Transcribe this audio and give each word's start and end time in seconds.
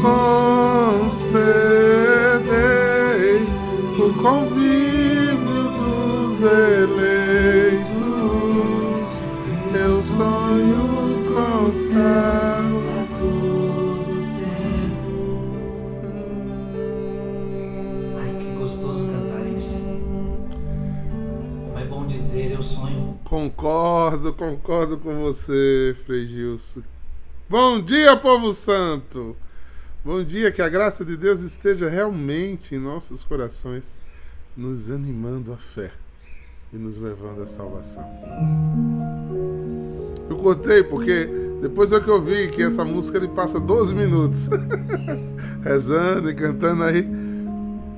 concedei 0.00 1.78
o 3.98 4.14
convívio 4.14 5.64
dos 5.78 6.40
eleitos. 6.42 7.98
Eu 9.74 10.00
sonho 10.02 11.24
com 11.26 11.66
o 11.66 11.70
céu. 11.70 11.98
a 11.98 13.06
todo 13.18 14.10
tempo. 14.38 15.12
Ai, 18.18 18.30
que 18.38 18.48
gostoso 18.56 19.04
cantar 19.06 19.46
isso. 19.48 19.82
Como 21.66 21.78
é 21.78 21.84
bom 21.84 22.06
dizer 22.06 22.52
eu 22.52 22.62
sonho. 22.62 23.18
Concordo, 23.24 24.32
concordo 24.32 24.96
com 24.98 25.20
você, 25.22 25.96
Frei 26.06 26.26
Gilson. 26.26 26.82
Bom 27.50 27.80
dia, 27.80 28.16
povo 28.16 28.52
santo! 28.52 29.36
Bom 30.04 30.22
dia, 30.22 30.52
que 30.52 30.62
a 30.62 30.68
graça 30.68 31.04
de 31.04 31.16
Deus 31.16 31.40
esteja 31.40 31.88
realmente 31.88 32.76
em 32.76 32.78
nossos 32.78 33.24
corações, 33.24 33.98
nos 34.56 34.92
animando 34.92 35.52
a 35.52 35.56
fé 35.56 35.90
e 36.72 36.76
nos 36.76 36.98
levando 36.98 37.42
à 37.42 37.48
salvação. 37.48 38.04
Eu 40.30 40.36
cortei 40.36 40.84
porque 40.84 41.28
depois 41.60 41.90
é 41.90 41.98
que 41.98 42.08
eu 42.08 42.22
vi 42.22 42.48
que 42.48 42.62
essa 42.62 42.84
música 42.84 43.18
ele 43.18 43.26
passa 43.26 43.58
12 43.58 43.92
minutos 43.92 44.48
rezando 45.64 46.30
e 46.30 46.34
cantando 46.34 46.84
aí. 46.84 47.04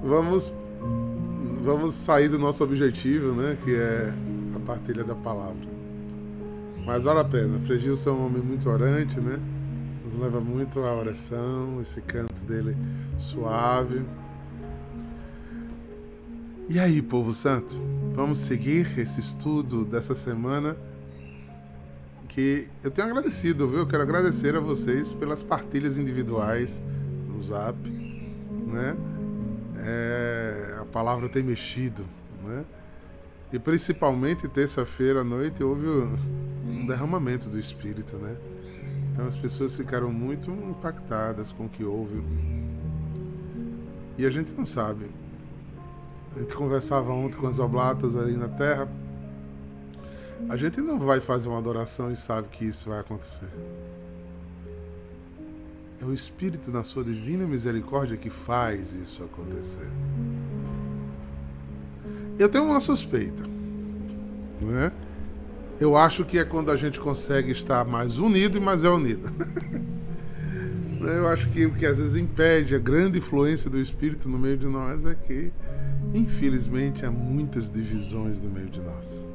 Vamos 0.03 0.55
vamos 1.63 1.95
sair 1.95 2.29
do 2.29 2.39
nosso 2.39 2.65
objetivo, 2.65 3.33
né, 3.33 3.59
que 3.63 3.75
é 3.75 4.11
a 4.57 4.59
partilha 4.61 5.05
da 5.05 5.15
palavra. 5.15 5.69
Mas 6.87 7.05
vale 7.05 7.21
a 7.21 7.25
pena. 7.25 7.59
Frei 7.59 7.79
é 7.79 8.11
um 8.11 8.25
homem 8.25 8.43
muito 8.43 8.71
orante, 8.71 9.21
né? 9.21 9.39
Nos 10.11 10.21
leva 10.21 10.41
muito 10.41 10.81
à 10.81 10.95
oração, 10.95 11.81
esse 11.81 12.01
canto 12.01 12.43
dele 12.43 12.77
suave. 13.17 14.03
E 16.69 16.79
aí, 16.81 17.01
povo 17.01 17.33
santo, 17.33 17.81
vamos 18.15 18.39
seguir 18.39 18.99
esse 18.99 19.21
estudo 19.21 19.85
dessa 19.85 20.15
semana 20.15 20.77
que 22.29 22.69
eu 22.83 22.91
tenho 22.91 23.09
agradecido, 23.09 23.69
viu? 23.69 23.81
Eu 23.81 23.87
quero 23.87 24.03
agradecer 24.03 24.55
a 24.57 24.61
vocês 24.61 25.13
pelas 25.13 25.43
partilhas 25.43 25.97
individuais 25.97 26.81
no 27.29 27.43
Zap, 27.43 27.77
né? 28.67 28.97
É, 29.83 30.77
a 30.81 30.85
palavra 30.85 31.29
tem 31.29 31.43
mexido, 31.43 32.05
né? 32.45 32.65
E 33.53 33.59
principalmente 33.59 34.47
terça-feira 34.49 35.23
à 35.23 35.25
noite 35.25 35.63
houve 35.63 35.87
um 35.87 36.87
derramamento 36.87 37.49
do 37.49 37.59
Espírito, 37.59 38.17
né? 38.17 38.37
Então 39.13 39.27
as 39.27 39.37
pessoas 39.37 39.77
ficaram 39.77 40.11
muito 40.11 40.51
impactadas 40.51 41.53
com 41.53 41.67
o 41.67 41.69
que 41.69 41.85
houve. 41.85 42.23
E 44.17 44.27
a 44.27 44.31
gente 44.31 44.53
não 44.53 44.67
sabe. 44.67 45.07
A 46.37 46.41
gente 46.41 46.55
conversava 46.55 47.13
ontem 47.13 47.37
com 47.37 47.47
as 47.47 47.59
oblatas 47.59 48.17
ali 48.17 48.37
na 48.37 48.49
terra. 48.49 48.89
A 50.49 50.57
gente 50.57 50.81
não 50.81 50.99
vai 50.99 51.21
fazer 51.21 51.49
uma 51.49 51.59
adoração 51.59 52.11
e 52.11 52.17
sabe 52.17 52.49
que 52.49 52.65
isso 52.65 52.89
vai 52.89 53.01
acontecer. 53.01 53.49
É 56.01 56.05
o 56.05 56.15
Espírito, 56.15 56.71
na 56.71 56.83
sua 56.83 57.05
divina 57.05 57.47
misericórdia, 57.47 58.17
que 58.17 58.31
faz 58.31 58.95
isso 58.95 59.23
acontecer. 59.23 59.87
Eu 62.39 62.49
tenho 62.49 62.65
uma 62.65 62.81
suspeita, 62.81 63.43
né? 64.63 64.91
Eu 65.81 65.97
acho 65.97 66.27
que 66.27 66.39
é 66.39 66.45
quando 66.45 66.71
a 66.71 66.77
gente 66.77 67.01
consegue 67.01 67.51
estar 67.51 67.87
mais 67.87 68.19
unido 68.19 68.59
e 68.59 68.61
mais 68.61 68.85
é 68.85 68.91
unido. 68.91 69.33
Eu 71.01 71.27
acho 71.29 71.49
que 71.49 71.65
o 71.65 71.73
que 71.73 71.87
às 71.87 71.97
vezes 71.97 72.17
impede 72.17 72.75
a 72.75 72.79
grande 72.79 73.17
influência 73.17 73.71
do 73.71 73.79
Espírito 73.79 74.29
no 74.29 74.39
meio 74.39 74.59
de 74.59 74.67
nós 74.67 75.07
é 75.07 75.15
que, 75.15 75.51
infelizmente, 76.13 77.07
há 77.07 77.11
muitas 77.11 77.71
divisões 77.71 78.39
no 78.39 78.51
meio 78.51 78.69
de 78.69 78.83
nós. 78.83 79.27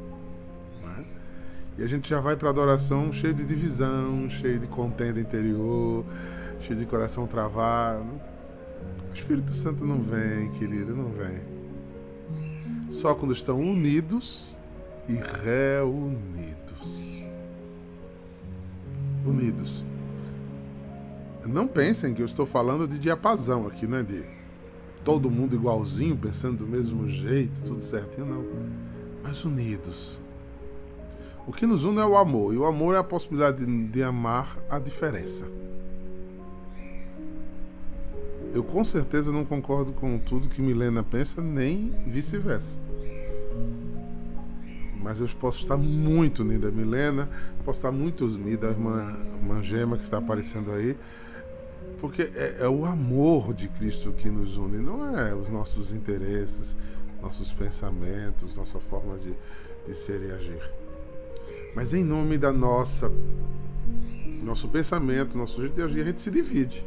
né? 0.84 1.04
E 1.80 1.84
a 1.84 1.88
gente 1.88 2.08
já 2.08 2.20
vai 2.20 2.36
para 2.36 2.50
a 2.50 2.52
adoração 2.52 3.12
cheio 3.12 3.34
de 3.34 3.44
divisão, 3.44 4.30
cheio 4.30 4.60
de 4.60 4.68
contenda 4.68 5.20
interior, 5.20 6.06
cheio 6.62 6.78
de 6.78 6.86
coração 6.86 7.26
travado. 7.26 8.06
O 9.10 9.14
Espírito 9.16 9.50
Santo 9.50 9.84
não 9.84 10.00
vem, 10.00 10.52
querido, 10.60 10.96
não 10.96 11.12
vem. 11.12 11.42
Só 12.92 13.16
quando 13.16 13.34
estão 13.34 13.60
unidos 13.60 14.60
e 15.08 15.14
reunidos. 15.44 17.26
Unidos. 19.26 19.84
Não 21.46 21.68
pensem 21.68 22.14
que 22.14 22.22
eu 22.22 22.26
estou 22.26 22.46
falando 22.46 22.88
de 22.88 22.98
diapasão 22.98 23.68
aqui, 23.68 23.86
né? 23.86 24.02
De 24.02 24.24
todo 25.04 25.30
mundo 25.30 25.56
igualzinho, 25.56 26.18
pensando 26.18 26.66
do 26.66 26.68
mesmo 26.68 27.08
jeito, 27.08 27.62
tudo 27.64 27.82
certinho, 27.82 28.26
não. 28.26 28.46
Mas 29.24 29.46
unidos. 29.46 30.22
O 31.48 31.52
que 31.52 31.68
nos 31.68 31.86
une 31.86 32.00
é 32.00 32.06
o 32.06 32.18
amor, 32.18 32.54
e 32.54 32.58
o 32.58 32.66
amor 32.66 32.96
é 32.96 32.98
a 32.98 33.04
possibilidade 33.04 33.64
de, 33.64 33.88
de 33.88 34.04
amar 34.04 34.58
a 34.68 34.80
diferença. 34.80 35.48
Eu 38.52 38.64
com 38.64 38.84
certeza 38.84 39.32
não 39.32 39.46
concordo 39.46 39.92
com 39.92 40.18
tudo 40.18 40.48
que 40.48 40.62
Milena 40.62 41.04
pensa, 41.04 41.42
nem 41.42 41.92
vice-versa. 42.08 42.85
Mas 45.06 45.22
eu 45.22 45.28
posso 45.40 45.60
estar 45.60 45.78
muito 45.78 46.42
unida 46.42 46.70
a 46.70 46.72
Milena, 46.72 47.30
posso 47.64 47.78
estar 47.78 47.92
muito 47.92 48.26
unida 48.26 48.70
à 48.70 48.72
irmã, 48.72 49.16
irmã 49.40 49.62
Gema 49.62 49.98
que 49.98 50.04
está 50.04 50.18
aparecendo 50.18 50.72
aí, 50.72 50.98
porque 52.02 52.24
é, 52.34 52.62
é 52.62 52.68
o 52.68 52.86
amor 52.86 53.54
de 53.54 53.68
Cristo 53.68 54.12
que 54.14 54.32
nos 54.32 54.58
une, 54.58 54.80
não 54.80 55.16
é 55.16 55.32
os 55.36 55.48
nossos 55.48 55.94
interesses, 55.94 56.76
nossos 57.22 57.54
pensamentos, 57.54 58.58
nossa 58.58 58.80
forma 58.80 59.16
de, 59.20 59.32
de 59.88 59.96
ser 59.96 60.24
e 60.24 60.32
agir. 60.32 60.72
Mas 61.76 61.94
em 61.94 62.04
nome 62.04 62.40
da 62.40 62.52
nossa 62.52 63.12
nosso 64.42 64.68
pensamento, 64.70 65.38
nosso 65.38 65.62
jeito 65.62 65.76
de 65.76 65.84
agir, 65.84 66.02
a 66.02 66.06
gente 66.06 66.22
se 66.22 66.32
divide. 66.32 66.84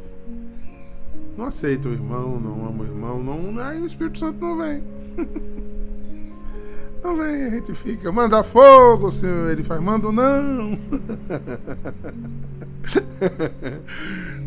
Não 1.37 1.45
aceita 1.45 1.87
o 1.87 1.93
irmão, 1.93 2.37
não 2.37 2.67
ama 2.67 2.83
o 2.83 2.85
irmão, 2.85 3.23
não, 3.23 3.63
aí 3.63 3.81
o 3.81 3.85
Espírito 3.85 4.19
Santo 4.19 4.41
não 4.41 4.57
vem. 4.57 4.83
Não 7.03 7.15
vem, 7.15 7.43
a 7.45 7.49
gente 7.49 7.73
fica, 7.73 8.11
manda 8.11 8.43
fogo, 8.43 9.09
Senhor. 9.09 9.49
Ele 9.51 9.63
faz, 9.63 9.81
mando 9.81 10.11
não. 10.11 10.77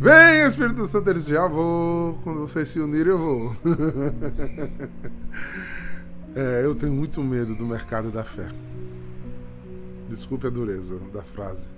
Vem, 0.00 0.42
Espírito 0.46 0.84
Santo, 0.86 1.08
eles 1.10 1.26
já 1.26 1.46
vou. 1.46 2.14
Quando 2.24 2.40
vocês 2.40 2.68
se 2.68 2.80
unirem, 2.80 3.12
eu 3.12 3.18
vou. 3.18 3.56
É, 6.34 6.64
eu 6.64 6.74
tenho 6.74 6.94
muito 6.94 7.22
medo 7.22 7.54
do 7.54 7.66
mercado 7.66 8.10
da 8.10 8.24
fé. 8.24 8.48
Desculpe 10.08 10.46
a 10.46 10.50
dureza 10.50 10.98
da 11.12 11.20
frase. 11.22 11.68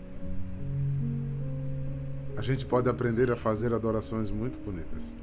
A 2.36 2.40
gente 2.40 2.64
pode 2.64 2.88
aprender 2.88 3.32
a 3.32 3.36
fazer 3.36 3.74
adorações 3.74 4.30
muito 4.30 4.56
bonitas. 4.64 5.16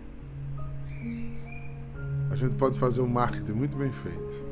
A 2.29 2.35
gente 2.35 2.55
pode 2.55 2.77
fazer 2.77 2.99
um 2.99 3.07
marketing 3.07 3.53
muito 3.53 3.77
bem 3.77 3.93
feito. 3.93 4.50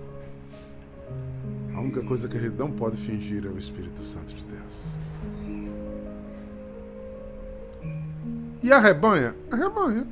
A 1.80 1.82
única 1.82 2.04
coisa 2.04 2.28
que 2.28 2.36
a 2.36 2.42
gente 2.42 2.58
não 2.58 2.70
pode 2.70 2.98
fingir 2.98 3.46
é 3.46 3.48
o 3.48 3.58
Espírito 3.58 4.04
Santo 4.04 4.36
de 4.36 4.44
Deus. 4.44 5.00
E 8.62 8.70
a 8.70 8.78
rebanha? 8.78 9.34
A 9.50 9.56
rebanha. 9.56 10.06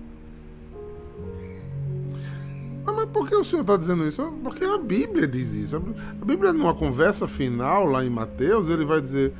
Ah, 2.86 2.94
Mas 2.94 3.10
por 3.10 3.28
que 3.28 3.36
o 3.36 3.44
senhor 3.44 3.64
está 3.64 3.76
dizendo 3.76 4.08
isso? 4.08 4.34
Porque 4.42 4.64
a 4.64 4.78
Bíblia 4.78 5.28
diz 5.28 5.52
isso. 5.52 5.76
A 5.76 6.26
Bíblia, 6.26 6.54
numa 6.54 6.74
conversa 6.74 7.28
final 7.28 7.86
lá 7.86 8.06
em 8.06 8.10
Mateus, 8.10 8.70
ele 8.70 8.86
vai 8.86 9.02
dizer 9.02 9.34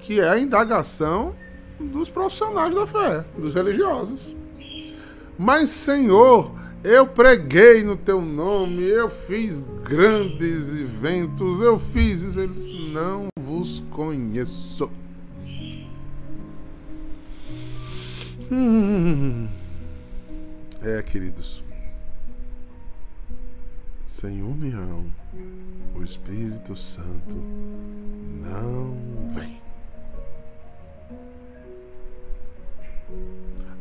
que 0.00 0.20
é 0.20 0.30
a 0.30 0.38
indagação 0.38 1.36
dos 1.78 2.08
profissionais 2.08 2.74
da 2.74 2.86
fé, 2.86 3.26
dos 3.36 3.52
religiosos. 3.52 4.34
Mas, 5.38 5.68
Senhor, 5.68 6.50
eu 6.84 7.06
preguei 7.06 7.82
no 7.82 7.96
teu 7.96 8.20
nome, 8.20 8.82
eu 8.82 9.08
fiz 9.08 9.60
grandes 9.82 10.78
eventos, 10.78 11.62
eu 11.62 11.78
fiz 11.78 12.20
isso. 12.20 12.38
Ele 12.38 12.92
não 12.92 13.28
vos 13.40 13.82
conheço. 13.90 14.90
Hum. 18.52 19.48
É, 20.82 21.02
queridos. 21.02 21.64
Sem 24.06 24.42
união, 24.42 25.06
o 25.94 26.02
Espírito 26.02 26.76
Santo 26.76 27.36
não 28.42 28.94
vem. 29.34 29.63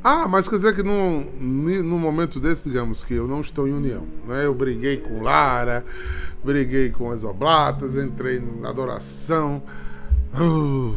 Ah, 0.03 0.27
mas 0.27 0.49
quer 0.49 0.57
dizer 0.57 0.75
que 0.75 0.83
num, 0.83 1.23
num 1.39 1.97
momento 1.97 2.37
desse, 2.37 2.67
digamos 2.67 3.05
que 3.05 3.13
eu 3.13 3.25
não 3.25 3.39
estou 3.39 3.69
em 3.69 3.73
união. 3.73 4.05
Né? 4.27 4.45
Eu 4.45 4.53
briguei 4.53 4.97
com 4.97 5.21
Lara, 5.21 5.85
briguei 6.43 6.89
com 6.89 7.09
as 7.09 7.23
oblatas, 7.23 7.95
entrei 7.95 8.41
na 8.59 8.69
adoração, 8.69 9.63
uh, 10.33 10.95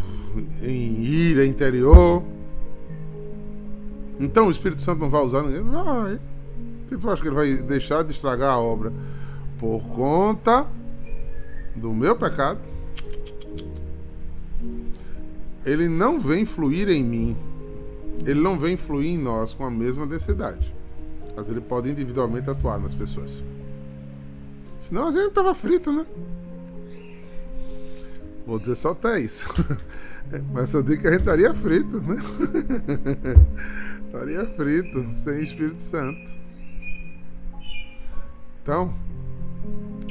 em 0.60 1.04
ira 1.04 1.46
interior. 1.46 2.20
Então 4.18 4.48
o 4.48 4.50
Espírito 4.50 4.82
Santo 4.82 5.00
não 5.00 5.10
vai 5.10 5.22
usar 5.22 5.42
ninguém? 5.42 5.62
Vai. 5.62 6.18
Por 6.88 6.88
que 6.88 6.98
tu 6.98 7.08
acha 7.08 7.22
que 7.22 7.28
ele 7.28 7.36
vai 7.36 7.54
deixar 7.54 8.02
de 8.02 8.12
estragar 8.12 8.54
a 8.54 8.58
obra? 8.58 8.92
Por 9.56 9.80
conta 9.82 10.66
do 11.76 11.94
meu 11.94 12.16
pecado. 12.16 12.58
Ele 15.64 15.88
não 15.88 16.18
vem 16.18 16.44
fluir 16.44 16.88
em 16.88 17.04
mim. 17.04 17.36
Ele 18.24 18.40
não 18.40 18.58
vem 18.58 18.76
fluir 18.76 19.10
em 19.10 19.18
nós 19.18 19.52
com 19.52 19.64
a 19.64 19.70
mesma 19.70 20.06
densidade. 20.06 20.74
Mas 21.36 21.48
ele 21.48 21.60
pode 21.60 21.90
individualmente 21.90 22.48
atuar 22.48 22.78
nas 22.78 22.94
pessoas. 22.94 23.42
Senão 24.80 25.08
a 25.08 25.12
gente 25.12 25.32
tava 25.32 25.54
frito, 25.54 25.92
né? 25.92 26.06
Vou 28.46 28.58
dizer 28.58 28.76
só 28.76 28.92
até 28.92 29.20
isso. 29.20 29.48
Mas 30.52 30.72
eu 30.72 30.82
digo 30.82 31.02
que 31.02 31.08
a 31.08 31.10
gente 31.12 31.20
estaria 31.20 31.52
frito, 31.54 32.00
né? 32.00 32.16
estaria 34.06 34.46
frito, 34.46 35.10
sem 35.10 35.42
Espírito 35.42 35.82
Santo. 35.82 36.36
Então, 38.62 38.92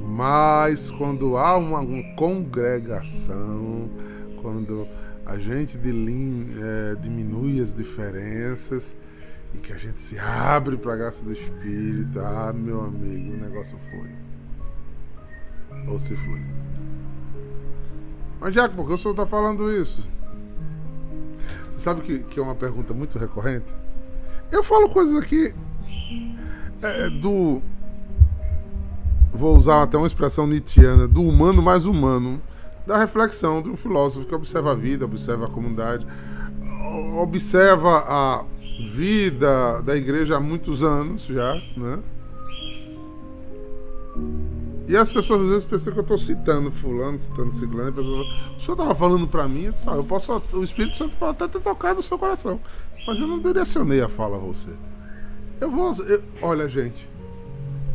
mas 0.02 0.90
quando 0.92 1.36
há 1.38 1.58
uma, 1.58 1.80
uma 1.80 2.16
congregação, 2.16 3.90
quando 4.42 4.88
a 5.26 5.38
gente 5.38 5.78
é, 5.78 6.96
diminui 6.96 7.60
as 7.60 7.74
diferenças 7.74 8.96
e 9.54 9.58
que 9.58 9.74
a 9.74 9.78
gente 9.78 10.00
se 10.00 10.20
abre 10.20 10.78
para 10.78 10.94
a 10.94 10.96
graça 10.96 11.24
do 11.24 11.34
Espírito, 11.34 12.20
ah, 12.20 12.54
meu 12.54 12.84
amigo, 12.84 13.34
o 13.34 13.38
negócio 13.38 13.78
flui. 13.90 14.10
Ou 15.88 15.98
se 15.98 16.16
flui. 16.16 16.42
Mas, 18.40 18.54
Jaco, 18.54 18.76
por 18.76 18.88
que 18.88 18.94
o 18.94 18.98
senhor 18.98 19.12
está 19.12 19.26
falando 19.26 19.72
isso? 19.72 20.08
Você 21.72 21.80
sabe 21.80 22.02
que, 22.02 22.20
que 22.20 22.40
é 22.40 22.44
uma 22.44 22.56
pergunta 22.56 22.94
muito 22.94 23.18
recorrente? 23.18 23.74
Eu 24.52 24.64
falo 24.64 24.90
coisas 24.90 25.16
aqui 25.16 25.54
é, 26.82 27.10
do. 27.10 27.62
Vou 29.32 29.56
usar 29.56 29.84
até 29.84 29.98
uma 29.98 30.08
expressão 30.08 30.48
nietzschiana, 30.48 31.08
do 31.08 31.22
humano 31.24 31.62
mais 31.62 31.86
humano, 31.86 32.42
da 32.86 32.98
reflexão 32.98 33.62
de 33.62 33.70
um 33.70 33.76
filósofo 33.76 34.28
que 34.28 34.36
observa 34.36 34.72
a 34.72 34.76
vida, 34.76 35.06
observa 35.06 35.46
a 35.46 35.50
comunidade, 35.50 36.06
observa 37.22 38.04
a 38.08 38.46
vida 38.94 39.82
da 39.82 39.96
igreja 39.96 40.38
há 40.38 40.40
muitos 40.40 40.84
anos 40.84 41.26
já, 41.26 41.56
né? 41.76 42.00
E 44.88 44.96
as 44.96 45.12
pessoas 45.12 45.42
às 45.42 45.48
vezes 45.48 45.64
pensam 45.64 45.92
que 45.92 45.98
eu 45.98 46.04
estou 46.04 46.18
citando 46.18 46.72
fulano, 46.72 47.18
citando 47.18 47.52
ciclano, 47.52 47.88
e 47.88 47.90
a 47.90 47.94
pessoa 47.94 48.24
o 48.56 48.60
senhor 48.60 48.74
estava 48.74 48.94
falando 48.94 49.28
para 49.28 49.48
mim, 49.48 49.64
eu 49.64 49.72
disse, 49.72 49.90
ah, 49.90 49.96
eu 49.96 50.04
posso, 50.04 50.42
o 50.54 50.64
Espírito 50.64 50.96
Santo 50.96 51.18
pode 51.18 51.32
até 51.32 51.48
ter 51.48 51.64
tocado 51.64 52.00
o 52.00 52.04
seu 52.04 52.20
coração, 52.20 52.60
mas 53.08 53.20
eu 53.20 53.26
não 53.26 53.40
direcionei 53.40 54.02
a 54.02 54.08
fala 54.08 54.36
a 54.36 54.40
você. 54.40 54.70
Eu 55.60 55.72
vou, 55.72 55.92
eu, 56.04 56.22
olha 56.42 56.70
gente, 56.70 57.10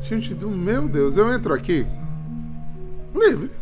gente 0.02 0.34
do 0.34 0.50
meu 0.50 0.88
Deus, 0.88 1.16
eu 1.16 1.32
entro 1.32 1.54
aqui 1.54 1.86
livre. 3.14 3.59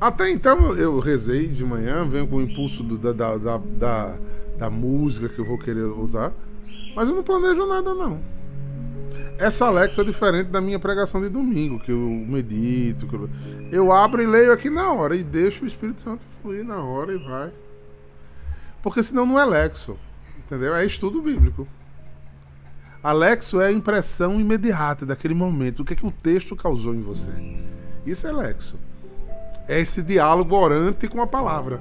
Até 0.00 0.30
então 0.30 0.74
eu 0.76 0.98
rezei 0.98 1.48
de 1.48 1.64
manhã, 1.64 2.06
venho 2.06 2.26
com 2.26 2.36
o 2.36 2.42
impulso 2.42 2.82
do, 2.82 2.98
da, 2.98 3.12
da, 3.12 3.58
da, 3.58 4.18
da, 4.58 4.70
música 4.70 5.28
que 5.28 5.38
eu 5.38 5.44
vou 5.44 5.58
querer 5.58 5.84
usar, 5.84 6.32
mas 6.94 7.08
eu 7.08 7.14
não 7.14 7.22
planejo 7.22 7.66
nada 7.66 7.94
não 7.94 8.20
essa 9.38 9.66
Alexa 9.66 10.00
é 10.00 10.04
diferente 10.04 10.48
da 10.48 10.60
minha 10.60 10.78
pregação 10.78 11.20
de 11.20 11.28
domingo, 11.28 11.78
que 11.78 11.92
eu 11.92 12.24
medito. 12.26 13.06
Que 13.06 13.14
eu... 13.14 13.30
eu 13.70 13.92
abro 13.92 14.22
e 14.22 14.26
leio 14.26 14.52
aqui 14.52 14.70
na 14.70 14.92
hora 14.92 15.14
e 15.14 15.22
deixo 15.22 15.64
o 15.64 15.66
Espírito 15.66 16.00
Santo 16.00 16.24
fluir 16.40 16.64
na 16.64 16.82
hora 16.82 17.12
e 17.12 17.18
vai. 17.18 17.52
Porque 18.82 19.02
senão 19.02 19.26
não 19.26 19.38
é 19.38 19.44
Lexo. 19.44 19.96
Entendeu? 20.38 20.74
É 20.74 20.84
estudo 20.84 21.20
bíblico. 21.20 21.66
Alexo 23.02 23.60
é 23.60 23.66
a 23.66 23.72
impressão 23.72 24.40
imediata 24.40 25.04
daquele 25.04 25.34
momento. 25.34 25.80
O 25.80 25.84
que 25.84 25.92
é 25.92 25.96
que 25.96 26.06
o 26.06 26.10
texto 26.10 26.56
causou 26.56 26.94
em 26.94 27.00
você? 27.00 27.30
Isso 28.04 28.26
é 28.26 28.32
Lexo. 28.32 28.76
É 29.68 29.80
esse 29.80 30.02
diálogo 30.02 30.54
orante 30.54 31.08
com 31.08 31.20
a 31.20 31.26
palavra. 31.26 31.80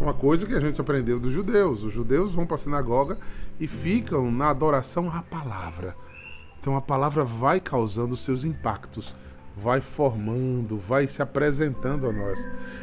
Uma 0.00 0.14
coisa 0.14 0.46
que 0.46 0.54
a 0.54 0.60
gente 0.60 0.80
aprendeu 0.80 1.20
dos 1.20 1.32
judeus. 1.32 1.82
Os 1.82 1.92
judeus 1.92 2.34
vão 2.34 2.46
para 2.46 2.54
a 2.54 2.58
sinagoga 2.58 3.18
e 3.60 3.66
ficam 3.66 4.30
na 4.30 4.50
adoração 4.50 5.10
à 5.10 5.22
palavra. 5.22 5.94
Então 6.60 6.76
a 6.76 6.80
palavra 6.80 7.24
vai 7.24 7.60
causando 7.60 8.16
seus 8.16 8.42
impactos, 8.42 9.14
vai 9.54 9.80
formando, 9.80 10.76
vai 10.76 11.06
se 11.06 11.22
apresentando 11.22 12.08
a 12.08 12.12
nós. 12.12 12.38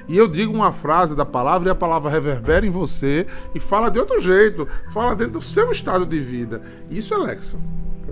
E 0.07 0.17
eu 0.17 0.27
digo 0.27 0.53
uma 0.53 0.71
frase 0.71 1.15
da 1.15 1.25
palavra 1.25 1.69
e 1.69 1.71
a 1.71 1.75
palavra 1.75 2.09
reverbera 2.09 2.65
em 2.65 2.69
você 2.69 3.27
e 3.53 3.59
fala 3.59 3.89
de 3.89 3.99
outro 3.99 4.21
jeito, 4.21 4.67
fala 4.91 5.15
dentro 5.15 5.33
do 5.33 5.41
seu 5.41 5.71
estado 5.71 6.05
de 6.05 6.19
vida. 6.19 6.61
Isso 6.89 7.13
é 7.13 7.17
Lexon. 7.17 7.59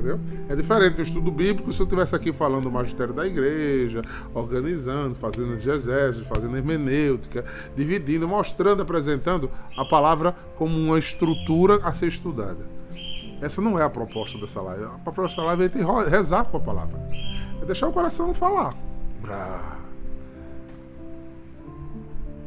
Entendeu? 0.01 0.19
É 0.49 0.55
diferente 0.55 0.95
do 0.95 1.01
estudo 1.03 1.31
bíblico 1.31 1.71
se 1.71 1.79
eu 1.79 1.83
estivesse 1.83 2.15
aqui 2.15 2.33
falando 2.33 2.63
do 2.63 2.71
magistério 2.71 3.13
da 3.13 3.25
igreja, 3.25 4.01
organizando, 4.33 5.13
fazendo 5.13 5.53
exegese, 5.53 6.23
fazendo 6.23 6.57
hermenêutica, 6.57 7.45
dividindo, 7.75 8.27
mostrando, 8.27 8.81
apresentando 8.81 9.51
a 9.77 9.85
palavra 9.85 10.35
como 10.55 10.75
uma 10.75 10.97
estrutura 10.97 11.75
a 11.83 11.93
ser 11.93 12.07
estudada. 12.07 12.65
Essa 13.39 13.61
não 13.61 13.77
é 13.77 13.83
a 13.83 13.89
proposta 13.91 14.39
dessa 14.39 14.59
live. 14.59 14.85
A 14.85 14.87
proposta 15.03 15.39
dessa 15.39 15.55
live 15.55 15.65
é 15.65 16.09
rezar 16.09 16.45
com 16.45 16.57
a 16.57 16.59
palavra. 16.59 16.99
É 17.61 17.65
deixar 17.65 17.87
o 17.87 17.91
coração 17.91 18.33
falar. 18.33 18.75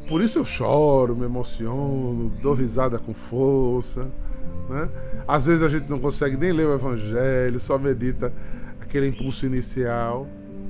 Por 0.09 0.21
isso 0.21 0.41
eu 0.41 0.45
choro, 0.45 1.17
me 1.17 1.25
emociono, 1.25 2.31
dou 2.43 2.53
risada 2.53 2.99
com 2.99 3.15
força. 3.15 4.11
Né? 4.69 4.89
Às 5.27 5.47
vezes 5.47 5.63
a 5.63 5.69
gente 5.69 5.89
não 5.89 5.99
consegue 5.99 6.37
nem 6.37 6.53
ler 6.53 6.67
o 6.67 6.75
Evangelho, 6.75 7.59
só 7.59 7.79
medita 7.79 8.33
aquele 8.81 9.09
impulso 9.09 9.47
inicial 9.47 10.29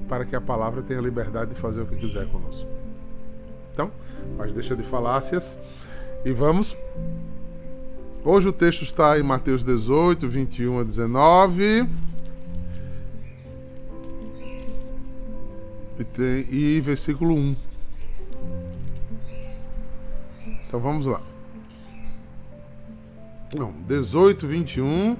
para 0.08 0.24
que 0.24 0.36
a 0.36 0.40
palavra 0.40 0.82
tenha 0.82 1.00
liberdade 1.00 1.54
de 1.54 1.60
fazer 1.60 1.80
o 1.80 1.86
que 1.86 1.96
quiser 1.96 2.26
conosco. 2.28 2.68
Então, 3.72 3.90
mas 4.38 4.52
deixa 4.52 4.76
de 4.76 4.82
falácias 4.82 5.58
e 6.24 6.32
vamos 6.32 6.76
Hoje 8.26 8.48
o 8.48 8.52
texto 8.54 8.80
está 8.80 9.18
em 9.18 9.22
Mateus 9.22 9.62
18, 9.62 10.26
21 10.26 10.80
a 10.80 10.82
19. 10.82 11.86
E, 15.98 16.04
tem, 16.04 16.46
e 16.50 16.80
versículo 16.80 17.34
1. 17.34 17.56
Então 20.66 20.80
vamos 20.80 21.04
lá. 21.04 21.20
Não, 23.54 23.72
18, 23.86 24.46
21. 24.46 25.16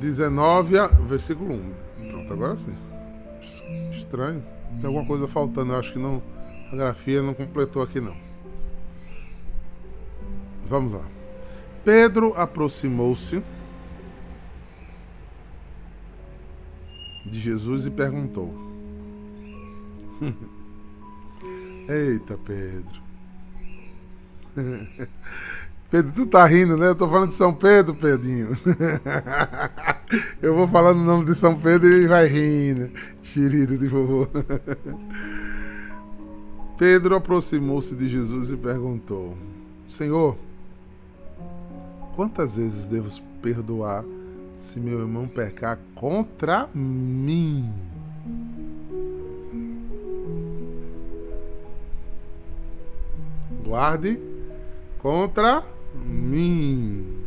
19, 0.00 0.74
versículo 1.06 1.54
1. 1.54 1.72
Pronto, 2.10 2.32
agora 2.32 2.56
sim. 2.56 2.74
Estranho. 3.90 4.44
Tem 4.80 4.86
alguma 4.86 5.06
coisa 5.06 5.26
faltando. 5.26 5.72
Eu 5.72 5.78
acho 5.78 5.92
que 5.92 5.98
não. 5.98 6.22
A 6.72 6.76
grafia 6.76 7.22
não 7.22 7.32
completou 7.32 7.82
aqui 7.82 8.00
não. 8.00 8.14
Vamos 10.66 10.92
lá. 10.92 11.04
Pedro 11.84 12.34
aproximou-se 12.34 13.42
de 17.24 17.38
Jesus 17.38 17.86
e 17.86 17.90
perguntou: 17.90 18.52
Eita, 21.88 22.38
Pedro. 22.44 23.02
Pedro, 25.94 26.12
tu 26.12 26.26
tá 26.26 26.44
rindo, 26.44 26.76
né? 26.76 26.88
Eu 26.88 26.96
tô 26.96 27.08
falando 27.08 27.28
de 27.28 27.34
São 27.34 27.54
Pedro, 27.54 27.94
Pedrinho. 27.94 28.58
Eu 30.42 30.52
vou 30.52 30.66
falando 30.66 30.98
o 30.98 31.04
nome 31.04 31.24
de 31.24 31.36
São 31.36 31.56
Pedro 31.56 31.88
e 31.88 31.94
ele 31.94 32.08
vai 32.08 32.26
rindo. 32.26 32.90
Xerido 33.22 33.78
de 33.78 33.86
vovô. 33.86 34.26
Pedro 36.76 37.14
aproximou-se 37.14 37.94
de 37.94 38.08
Jesus 38.08 38.50
e 38.50 38.56
perguntou: 38.56 39.38
Senhor, 39.86 40.36
Quantas 42.16 42.56
vezes 42.56 42.86
devo 42.86 43.08
perdoar 43.40 44.04
se 44.56 44.80
meu 44.80 44.98
irmão 44.98 45.28
pecar 45.28 45.78
contra 45.94 46.68
mim? 46.74 47.72
Guarde 53.64 54.20
contra 54.98 55.73
mim. 55.94 57.24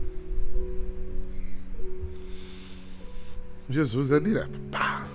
Jesus 3.70 4.12
é 4.12 4.20
direto. 4.20 4.60
Pá! 4.72 5.08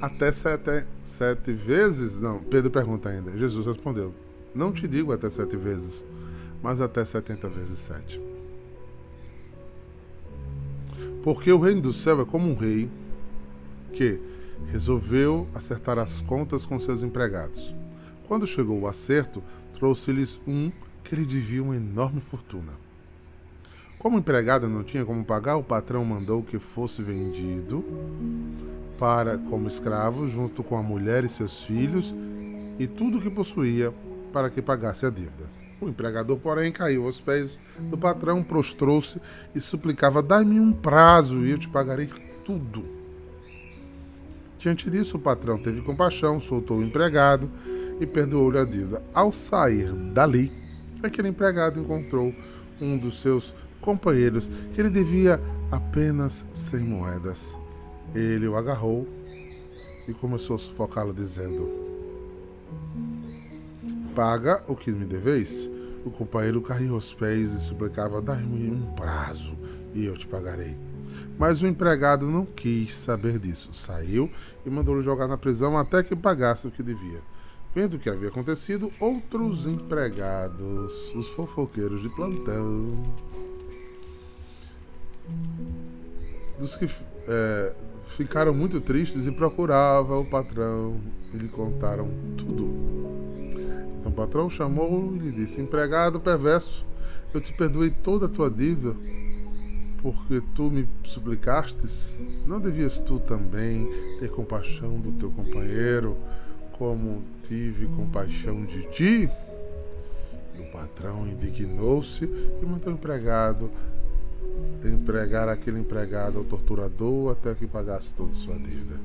Até 0.00 0.30
sete, 0.30 0.86
sete 1.02 1.52
vezes? 1.52 2.20
Não, 2.20 2.40
Pedro 2.40 2.70
pergunta 2.70 3.08
ainda. 3.08 3.36
Jesus 3.36 3.66
respondeu: 3.66 4.14
Não 4.54 4.72
te 4.72 4.86
digo 4.86 5.12
até 5.12 5.28
sete 5.28 5.56
vezes, 5.56 6.04
mas 6.62 6.80
até 6.80 7.04
setenta 7.04 7.48
vezes 7.48 7.78
sete. 7.78 8.20
Porque 11.22 11.52
o 11.52 11.58
reino 11.58 11.80
do 11.80 11.92
céu 11.92 12.20
é 12.20 12.24
como 12.24 12.48
um 12.48 12.54
rei 12.54 12.88
que 13.92 14.20
resolveu 14.68 15.48
acertar 15.54 15.98
as 15.98 16.20
contas 16.20 16.64
com 16.64 16.78
seus 16.78 17.02
empregados. 17.02 17.74
Quando 18.26 18.46
chegou 18.46 18.80
o 18.80 18.86
acerto, 18.86 19.42
trouxe-lhes 19.74 20.40
um 20.46 20.70
que 21.02 21.16
lhe 21.16 21.26
devia 21.26 21.62
uma 21.62 21.76
enorme 21.76 22.20
fortuna. 22.20 22.72
Como 23.98 24.16
o 24.16 24.20
empregado 24.20 24.68
não 24.68 24.84
tinha 24.84 25.04
como 25.04 25.24
pagar, 25.24 25.56
o 25.56 25.62
patrão 25.62 26.04
mandou 26.04 26.42
que 26.42 26.60
fosse 26.60 27.02
vendido 27.02 27.84
para 28.96 29.38
como 29.38 29.66
escravo, 29.66 30.28
junto 30.28 30.62
com 30.62 30.76
a 30.76 30.82
mulher 30.82 31.24
e 31.24 31.28
seus 31.28 31.64
filhos 31.64 32.14
e 32.78 32.86
tudo 32.86 33.18
o 33.18 33.20
que 33.20 33.30
possuía, 33.30 33.92
para 34.32 34.50
que 34.50 34.62
pagasse 34.62 35.04
a 35.04 35.10
dívida. 35.10 35.48
O 35.80 35.88
empregador, 35.88 36.36
porém, 36.38 36.70
caiu 36.70 37.06
aos 37.06 37.20
pés 37.20 37.60
do 37.78 37.98
patrão, 37.98 38.42
prostrou-se 38.42 39.20
e 39.54 39.60
suplicava: 39.60 40.22
Dai-me 40.22 40.60
um 40.60 40.72
prazo 40.72 41.44
e 41.44 41.50
eu 41.50 41.58
te 41.58 41.68
pagarei 41.68 42.08
tudo. 42.44 42.84
Diante 44.58 44.90
disso, 44.90 45.16
o 45.16 45.20
patrão 45.20 45.58
teve 45.58 45.80
compaixão, 45.82 46.40
soltou 46.40 46.78
o 46.78 46.82
empregado 46.82 47.50
e 48.00 48.06
perdoou-lhe 48.06 48.58
a 48.58 48.64
dívida. 48.64 49.02
Ao 49.14 49.30
sair 49.30 49.92
dali, 49.92 50.52
aquele 51.02 51.28
empregado 51.28 51.80
encontrou 51.80 52.32
um 52.80 52.98
dos 52.98 53.20
seus 53.20 53.54
companheiros 53.80 54.50
que 54.72 54.80
ele 54.80 54.90
devia 54.90 55.40
apenas 55.70 56.44
100 56.52 56.80
moedas. 56.80 57.56
Ele 58.14 58.48
o 58.48 58.56
agarrou 58.56 59.06
e 60.06 60.14
começou 60.14 60.56
a 60.56 60.58
sufocá-lo, 60.58 61.12
dizendo: 61.12 61.70
Paga 64.14 64.64
o 64.66 64.74
que 64.74 64.90
me 64.90 65.04
deveis. 65.04 65.70
O 66.04 66.10
companheiro 66.10 66.62
caiu 66.62 66.94
aos 66.94 67.12
pés 67.12 67.52
e 67.52 67.60
suplicava: 67.60 68.22
Dai-me 68.22 68.70
um 68.70 68.82
prazo 68.94 69.54
e 69.94 70.06
eu 70.06 70.14
te 70.14 70.26
pagarei. 70.26 70.76
Mas 71.38 71.62
o 71.62 71.66
empregado 71.66 72.26
não 72.26 72.44
quis 72.44 72.96
saber 72.96 73.38
disso. 73.38 73.72
Saiu 73.72 74.30
e 74.66 74.70
mandou-lhe 74.70 75.02
jogar 75.02 75.28
na 75.28 75.36
prisão 75.36 75.78
até 75.78 76.02
que 76.02 76.16
pagasse 76.16 76.66
o 76.66 76.70
que 76.70 76.82
devia. 76.82 77.20
Vendo 77.74 77.94
o 77.94 77.98
que 77.98 78.10
havia 78.10 78.28
acontecido, 78.28 78.90
outros 78.98 79.66
empregados, 79.66 81.14
os 81.14 81.28
fofoqueiros 81.28 82.02
de 82.02 82.08
plantão, 82.08 82.92
dos 86.58 86.76
que 86.76 86.88
é, 87.28 87.72
ficaram 88.06 88.54
muito 88.54 88.80
tristes 88.80 89.26
e 89.26 89.32
procuravam 89.32 90.22
o 90.22 90.24
patrão 90.24 91.00
e 91.32 91.36
lhe 91.36 91.48
contaram 91.48 92.08
tudo. 92.36 92.68
Então 93.98 94.10
o 94.10 94.14
patrão 94.14 94.48
chamou 94.50 95.14
e 95.14 95.18
lhe 95.18 95.32
disse: 95.32 95.60
Empregado 95.60 96.20
perverso, 96.20 96.84
eu 97.32 97.40
te 97.40 97.52
perdoei 97.52 97.90
toda 97.90 98.26
a 98.26 98.28
tua 98.28 98.50
dívida 98.50 98.96
porque 100.02 100.40
tu 100.54 100.70
me 100.70 100.88
suplicastes. 101.04 102.14
Não 102.46 102.60
devias 102.60 102.98
tu 102.98 103.18
também 103.18 103.86
ter 104.18 104.30
compaixão 104.30 104.98
do 105.00 105.12
teu 105.12 105.30
companheiro, 105.30 106.16
como 106.72 107.22
tive 107.46 107.86
compaixão 107.86 108.64
de 108.64 108.82
ti? 108.90 109.30
E 110.56 110.60
o 110.60 110.72
patrão 110.72 111.26
indignou-se 111.26 112.24
e 112.24 112.66
mandou 112.66 112.92
o 112.92 112.96
empregado 112.96 113.70
empregar 114.84 115.48
aquele 115.48 115.80
empregado 115.80 116.38
ao 116.38 116.44
torturador 116.44 117.32
até 117.32 117.54
que 117.54 117.66
pagasse 117.66 118.14
toda 118.14 118.32
sua 118.32 118.54
dívida. 118.54 119.00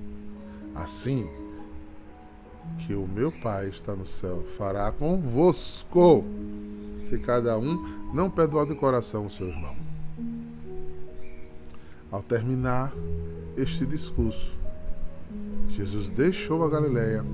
Assim 0.75 1.28
que 2.80 2.94
o 2.94 3.08
meu 3.08 3.32
Pai 3.32 3.68
está 3.68 3.96
no 3.96 4.06
céu 4.06 4.44
fará 4.58 4.92
convosco, 4.92 6.24
se 7.04 7.18
cada 7.20 7.58
um 7.58 8.12
não 8.13 8.30
perdoar 8.30 8.66
de 8.66 8.75
coração 8.75 9.25
o 9.25 9.30
seu 9.30 9.48
irmão. 9.48 9.75
Ao 12.12 12.22
terminar 12.22 12.94
este 13.58 13.86
discurso, 13.86 14.56
Jesus 15.68 16.10
deixou 16.10 16.63
a 16.63 16.70
Galiléia 16.70 17.25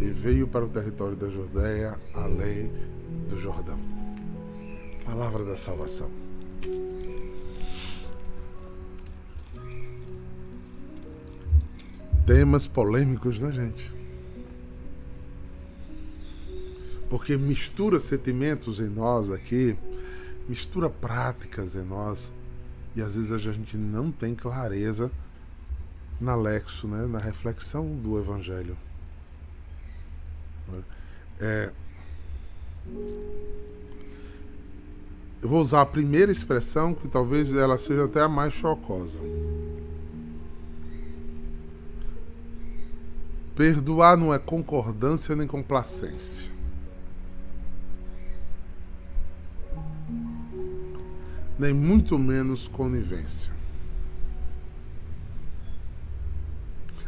e 0.00 0.10
veio 0.10 0.48
para 0.48 0.64
o 0.64 0.68
território 0.68 1.16
da 1.16 1.28
Judéia, 1.28 1.98
além 2.14 2.70
do 3.28 3.38
Jordão. 3.38 3.78
Palavra 5.04 5.44
da 5.44 5.56
salvação. 5.56 6.23
Temas 12.26 12.66
polêmicos, 12.66 13.40
né, 13.40 13.52
gente? 13.52 13.92
Porque 17.08 17.36
mistura 17.36 18.00
sentimentos 18.00 18.80
em 18.80 18.88
nós 18.88 19.30
aqui, 19.30 19.76
mistura 20.48 20.88
práticas 20.88 21.74
em 21.74 21.84
nós, 21.84 22.32
e 22.96 23.02
às 23.02 23.14
vezes 23.14 23.32
a 23.32 23.38
gente 23.38 23.76
não 23.76 24.10
tem 24.10 24.34
clareza 24.34 25.10
na 26.20 26.34
lexo, 26.34 26.86
né, 26.88 27.06
na 27.06 27.18
reflexão 27.18 27.86
do 27.86 28.18
Evangelho. 28.18 28.76
É, 31.40 31.70
eu 35.42 35.48
vou 35.48 35.60
usar 35.60 35.82
a 35.82 35.86
primeira 35.86 36.32
expressão, 36.32 36.94
que 36.94 37.06
talvez 37.06 37.52
ela 37.54 37.76
seja 37.76 38.04
até 38.04 38.20
a 38.20 38.28
mais 38.28 38.54
chocosa. 38.54 39.18
Perdoar 43.54 44.16
não 44.16 44.34
é 44.34 44.38
concordância 44.38 45.36
nem 45.36 45.46
complacência. 45.46 46.50
Nem 51.56 51.72
muito 51.72 52.18
menos 52.18 52.66
conivência. 52.66 53.52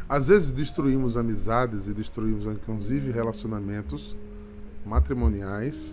Às 0.08 0.28
vezes 0.28 0.52
destruímos 0.52 1.16
amizades 1.16 1.88
e 1.88 1.92
destruímos 1.92 2.46
inclusive 2.46 3.10
relacionamentos 3.10 4.16
matrimoniais. 4.84 5.92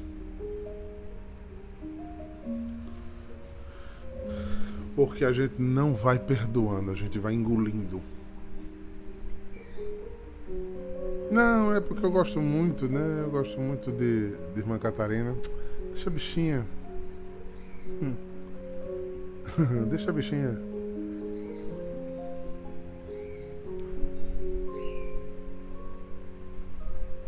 Porque 4.96 5.26
a 5.26 5.34
gente 5.34 5.60
não 5.60 5.96
vai 5.96 6.20
perdoando, 6.20 6.92
a 6.92 6.94
gente 6.94 7.18
vai 7.18 7.34
engolindo. 7.34 8.00
Não, 11.34 11.74
é 11.74 11.82
porque 11.82 12.06
eu 12.06 12.12
gosto 12.12 12.40
muito, 12.40 12.88
né? 12.88 13.24
Eu 13.24 13.32
gosto 13.32 13.60
muito 13.60 13.92
de, 13.92 14.38
de 14.54 14.60
Irmã 14.60 14.78
Catarina. 14.78 15.36
Deixa 15.88 16.08
a 16.08 16.13
bichinha. 16.13 16.63
Hum. 18.00 18.13
Deixa 19.90 20.12
a 20.12 20.13
bichinha. 20.13 20.62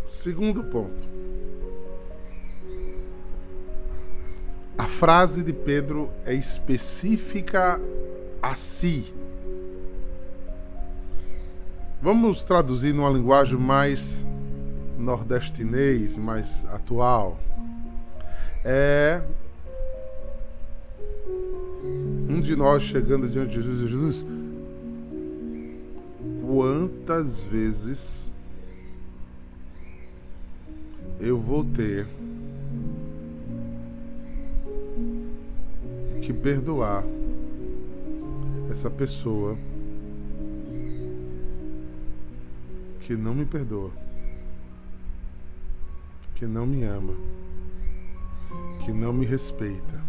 Segundo 0.06 0.64
ponto. 0.66 1.08
A 4.78 4.86
frase 4.86 5.42
de 5.42 5.52
Pedro 5.52 6.12
é 6.28 6.34
específica 6.36 7.82
a 8.40 8.54
si. 8.54 9.12
Vamos 12.06 12.44
traduzir 12.44 12.94
numa 12.94 13.10
linguagem 13.10 13.58
mais 13.58 14.24
nordestinês, 14.96 16.16
mais 16.16 16.64
atual. 16.68 17.40
É 18.64 19.24
um 22.30 22.40
de 22.40 22.56
nós 22.56 22.84
chegando 22.84 23.28
diante 23.28 23.56
de 23.56 23.56
Jesus, 23.56 23.90
Jesus, 23.90 24.26
quantas 26.46 27.42
vezes 27.42 28.30
eu 31.20 31.40
vou 31.40 31.66
ter 31.66 32.08
que 36.22 36.32
perdoar 36.32 37.04
essa 38.70 38.92
pessoa 38.92 39.58
que 43.06 43.16
não 43.16 43.36
me 43.36 43.46
perdoa, 43.46 43.92
que 46.34 46.48
não 46.48 46.66
me 46.66 46.84
ama, 46.84 47.14
que 48.84 48.92
não 48.92 49.14
me 49.14 49.28
respeita, 49.28 50.02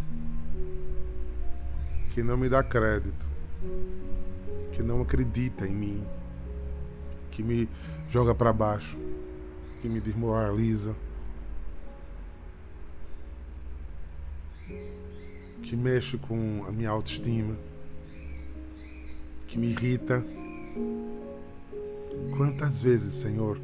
que 2.15 2.23
não 2.23 2.39
me 2.39 2.49
dá 2.49 2.65
crédito, 2.65 3.29
que 4.73 4.83
não 4.83 5.03
acredita 5.03 5.69
em 5.69 5.75
mim, 5.75 6.07
que 7.31 7.43
me 7.43 7.69
joga 8.09 8.35
para 8.35 8.51
baixo, 8.51 8.97
que 9.83 9.91
me 9.91 10.01
desmoraliza, 10.01 10.97
que 15.63 15.77
mexe 15.77 16.17
com 16.17 16.65
a 16.67 16.73
minha 16.73 16.89
autoestima, 16.89 17.59
que 19.47 19.59
me 19.59 19.67
irrita. 19.67 20.25
Quantas 22.37 22.83
vezes, 22.83 23.15
Senhor, 23.15 23.59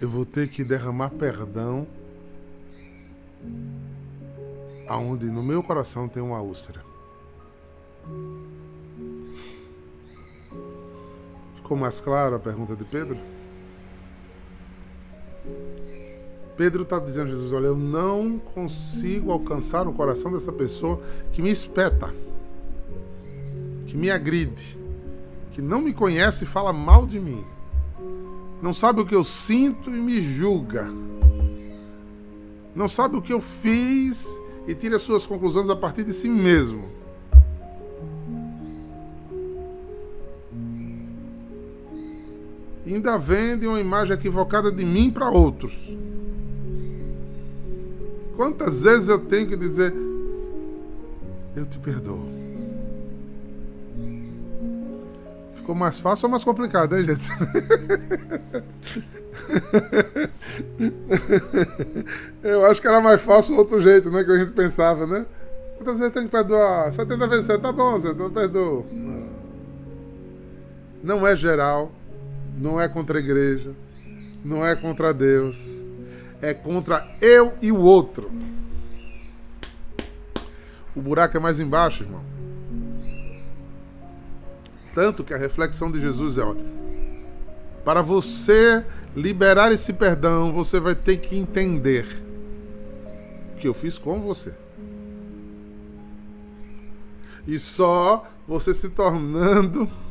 eu 0.00 0.08
vou 0.08 0.24
ter 0.24 0.48
que 0.48 0.64
derramar 0.64 1.10
perdão 1.10 1.86
aonde 4.88 5.26
no 5.26 5.42
meu 5.42 5.62
coração 5.62 6.08
tem 6.08 6.22
uma 6.22 6.40
úlcera? 6.40 6.84
Ficou 11.56 11.76
mais 11.76 12.00
claro 12.00 12.36
a 12.36 12.38
pergunta 12.38 12.76
de 12.76 12.84
Pedro? 12.84 13.18
Pedro 16.56 16.82
está 16.82 16.98
dizendo 16.98 17.26
a 17.26 17.30
Jesus: 17.30 17.52
Olha, 17.52 17.66
eu 17.66 17.76
não 17.76 18.38
consigo 18.38 19.32
alcançar 19.32 19.88
o 19.88 19.92
coração 19.92 20.32
dessa 20.32 20.52
pessoa 20.52 21.00
que 21.32 21.42
me 21.42 21.50
espeta, 21.50 22.14
que 23.86 23.96
me 23.96 24.10
agride, 24.10 24.78
que 25.54 25.62
não 25.62 25.80
me 25.80 25.92
conhece 25.92 26.42
e 26.42 26.46
fala 26.48 26.72
mal 26.72 27.06
de 27.06 27.20
mim, 27.20 27.44
não 28.60 28.74
sabe 28.74 29.00
o 29.00 29.06
que 29.06 29.14
eu 29.14 29.22
sinto 29.22 29.88
e 29.88 29.92
me 29.92 30.20
julga, 30.20 30.90
não 32.74 32.88
sabe 32.88 33.16
o 33.16 33.22
que 33.22 33.32
eu 33.32 33.40
fiz 33.40 34.28
e 34.66 34.74
tira 34.74 34.98
suas 34.98 35.24
conclusões 35.24 35.70
a 35.70 35.76
partir 35.76 36.02
de 36.02 36.12
si 36.12 36.28
mesmo. 36.28 36.88
Ainda 42.84 43.16
vende 43.16 43.66
uma 43.68 43.80
imagem 43.80 44.14
equivocada 44.14 44.72
de 44.72 44.84
mim 44.84 45.08
para 45.08 45.30
outros. 45.30 45.96
Quantas 48.36 48.82
vezes 48.82 49.06
eu 49.08 49.20
tenho 49.20 49.46
que 49.46 49.56
dizer, 49.56 49.94
eu 51.54 51.64
te 51.64 51.78
perdoo? 51.78 52.43
Ficou 55.64 55.74
mais 55.74 55.98
fácil 55.98 56.26
ou 56.26 56.30
mais 56.30 56.44
complicado, 56.44 56.94
hein, 56.94 57.06
gente? 57.06 57.26
eu 62.44 62.66
acho 62.66 62.82
que 62.82 62.86
era 62.86 63.00
mais 63.00 63.22
fácil 63.22 63.54
o 63.54 63.58
outro 63.58 63.80
jeito, 63.80 64.10
né? 64.10 64.22
Que 64.22 64.30
a 64.30 64.38
gente 64.38 64.52
pensava, 64.52 65.06
né? 65.06 65.24
Quantas 65.78 65.98
vezes 65.98 66.12
tem 66.12 66.24
que 66.24 66.30
perdoar? 66.30 66.92
70 66.92 67.28
vezes 67.28 67.46
7, 67.46 67.62
tá 67.62 67.72
bom, 67.72 67.92
você 67.92 68.12
não 68.12 68.30
perdoa. 68.30 68.84
Não 71.02 71.26
é 71.26 71.34
geral, 71.34 71.90
não 72.58 72.78
é 72.78 72.86
contra 72.86 73.18
a 73.18 73.22
igreja, 73.22 73.70
não 74.44 74.66
é 74.66 74.76
contra 74.76 75.14
Deus 75.14 75.82
é 76.44 76.52
contra 76.52 77.06
eu 77.22 77.54
e 77.62 77.72
o 77.72 77.80
outro. 77.80 78.30
O 80.94 81.00
buraco 81.00 81.36
é 81.36 81.40
mais 81.40 81.58
embaixo, 81.58 82.04
irmão. 82.04 82.22
Tanto 84.94 85.24
que 85.24 85.34
a 85.34 85.36
reflexão 85.36 85.90
de 85.90 86.00
Jesus 86.00 86.38
é: 86.38 86.42
olha, 86.42 86.64
para 87.84 88.00
você 88.00 88.84
liberar 89.14 89.72
esse 89.72 89.92
perdão, 89.92 90.52
você 90.52 90.78
vai 90.80 90.94
ter 90.94 91.16
que 91.16 91.36
entender 91.36 92.06
o 93.52 93.56
que 93.56 93.68
eu 93.68 93.74
fiz 93.74 93.98
com 93.98 94.20
você. 94.20 94.54
E 97.46 97.58
só 97.58 98.24
você 98.46 98.72
se 98.72 98.88
tornando. 98.90 99.88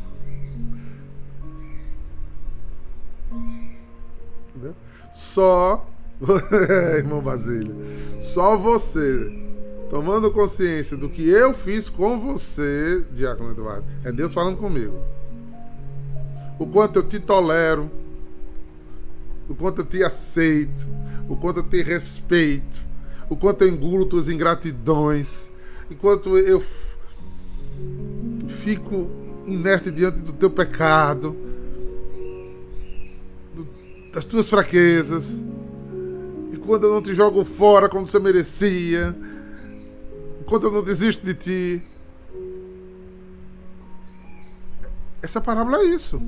Só 5.12 5.86
irmão 6.98 7.22
Basílio, 7.22 7.76
só 8.20 8.58
você, 8.58 9.43
tomando 9.94 10.32
consciência 10.32 10.98
do 10.98 11.08
que 11.08 11.30
eu 11.30 11.54
fiz 11.54 11.88
com 11.88 12.20
você, 12.20 13.06
Diácono 13.12 13.52
Eduardo, 13.52 13.86
é 14.04 14.12
Deus 14.12 14.34
falando 14.34 14.58
comigo. 14.58 15.00
O 16.58 16.66
quanto 16.66 16.98
eu 16.98 17.04
te 17.04 17.20
tolero, 17.20 17.92
o 19.48 19.54
quanto 19.54 19.82
eu 19.82 19.86
te 19.86 20.04
aceito, 20.04 20.88
o 21.30 21.36
quanto 21.36 21.60
eu 21.60 21.64
te 21.64 21.84
respeito, 21.84 22.84
o 23.30 23.38
quanto 23.38 23.66
eu 23.66 23.68
engulo 23.68 24.08
tuas 24.08 24.28
ingratidões, 24.28 25.52
enquanto 25.92 26.40
eu 26.40 26.64
fico 28.48 29.12
inerte 29.46 29.92
diante 29.92 30.22
do 30.22 30.34
teu 30.34 30.50
pecado, 30.50 31.38
das 34.12 34.26
tuas 34.26 34.50
fraquezas 34.50 35.44
quando 36.66 36.86
eu 36.86 36.94
não 36.94 37.02
te 37.02 37.14
jogo 37.14 37.44
fora 37.44 37.90
como 37.90 38.08
você 38.08 38.20
merecia, 38.20 39.16
quando 40.46 40.68
eu 40.68 40.72
não 40.72 40.84
desisto 40.84 41.26
de 41.26 41.34
ti. 41.34 41.84
Essa 45.22 45.40
parábola 45.40 45.78
é 45.78 45.84
isso. 45.86 46.22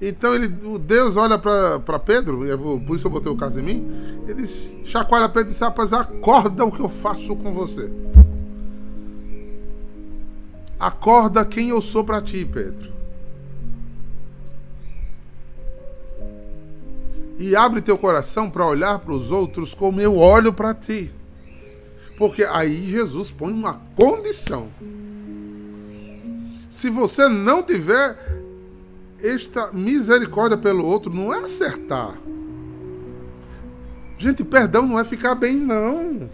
Então 0.00 0.34
ele, 0.34 0.46
o 0.66 0.78
Deus 0.78 1.16
olha 1.16 1.38
para 1.38 1.98
Pedro, 1.98 2.46
e 2.46 2.54
vou, 2.54 2.80
por 2.80 2.94
isso 2.94 3.06
eu 3.06 3.10
botei 3.10 3.32
o 3.32 3.36
caso 3.36 3.58
em 3.58 3.62
mim. 3.62 4.24
Ele 4.28 4.46
chacoalha 4.84 5.28
Pedro 5.28 5.48
e 5.48 5.52
diz: 5.52 5.60
Rapaz, 5.60 5.92
acorda 5.92 6.64
o 6.64 6.70
que 6.70 6.80
eu 6.80 6.88
faço 6.88 7.34
com 7.34 7.52
você. 7.52 7.90
Acorda 10.78 11.44
quem 11.44 11.70
eu 11.70 11.82
sou 11.82 12.04
para 12.04 12.22
ti, 12.22 12.44
Pedro. 12.44 12.98
e 17.38 17.54
abre 17.54 17.80
teu 17.80 17.96
coração 17.96 18.50
para 18.50 18.66
olhar 18.66 18.98
para 18.98 19.12
os 19.12 19.30
outros 19.30 19.72
como 19.72 20.00
eu 20.00 20.18
olho 20.18 20.52
para 20.52 20.74
ti. 20.74 21.12
Porque 22.18 22.42
aí 22.42 22.90
Jesus 22.90 23.30
põe 23.30 23.52
uma 23.52 23.80
condição. 23.94 24.72
Se 26.68 26.90
você 26.90 27.28
não 27.28 27.62
tiver 27.62 28.18
esta 29.22 29.72
misericórdia 29.72 30.58
pelo 30.58 30.84
outro, 30.84 31.14
não 31.14 31.32
é 31.32 31.38
acertar. 31.38 32.18
Gente, 34.18 34.42
perdão 34.42 34.84
não 34.84 34.98
é 34.98 35.04
ficar 35.04 35.36
bem, 35.36 35.54
não. 35.54 36.28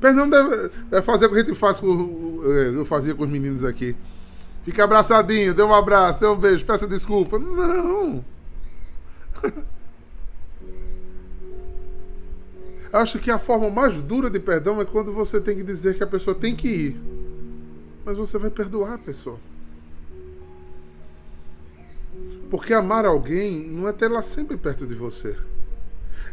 Perdão 0.00 0.30
deve 0.30 1.02
fazer 1.02 1.26
o 1.26 1.30
que 1.30 1.38
a 1.38 1.40
gente 1.40 1.56
faz 1.56 1.80
com. 1.80 2.40
Eh, 2.44 2.70
eu 2.74 2.84
fazia 2.84 3.12
com 3.12 3.24
os 3.24 3.28
meninos 3.28 3.64
aqui. 3.64 3.96
Fica 4.64 4.84
abraçadinho, 4.84 5.52
dê 5.52 5.62
um 5.64 5.74
abraço, 5.74 6.20
dê 6.20 6.26
um 6.26 6.36
beijo, 6.36 6.64
peça 6.64 6.86
desculpa. 6.86 7.40
Não. 7.40 8.24
Acho 12.92 13.18
que 13.18 13.30
a 13.30 13.38
forma 13.38 13.70
mais 13.70 14.02
dura 14.02 14.28
de 14.28 14.38
perdão 14.38 14.78
é 14.80 14.84
quando 14.84 15.12
você 15.12 15.40
tem 15.40 15.56
que 15.56 15.62
dizer 15.62 15.96
que 15.96 16.04
a 16.04 16.06
pessoa 16.06 16.34
tem 16.36 16.54
que 16.54 16.68
ir. 16.68 17.00
Mas 18.04 18.18
você 18.18 18.36
vai 18.36 18.50
perdoar 18.50 18.94
a 18.94 18.98
pessoa. 18.98 19.38
Porque 22.50 22.74
amar 22.74 23.06
alguém 23.06 23.66
não 23.70 23.88
é 23.88 23.92
ter 23.92 24.10
ela 24.10 24.22
sempre 24.22 24.58
perto 24.58 24.86
de 24.86 24.94
você. 24.94 25.38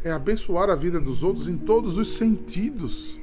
É 0.04 0.12
abençoar 0.12 0.70
a 0.70 0.76
vida 0.76 1.00
dos 1.00 1.24
outros 1.24 1.48
em 1.48 1.58
todos 1.58 1.98
os 1.98 2.16
sentidos. 2.16 3.18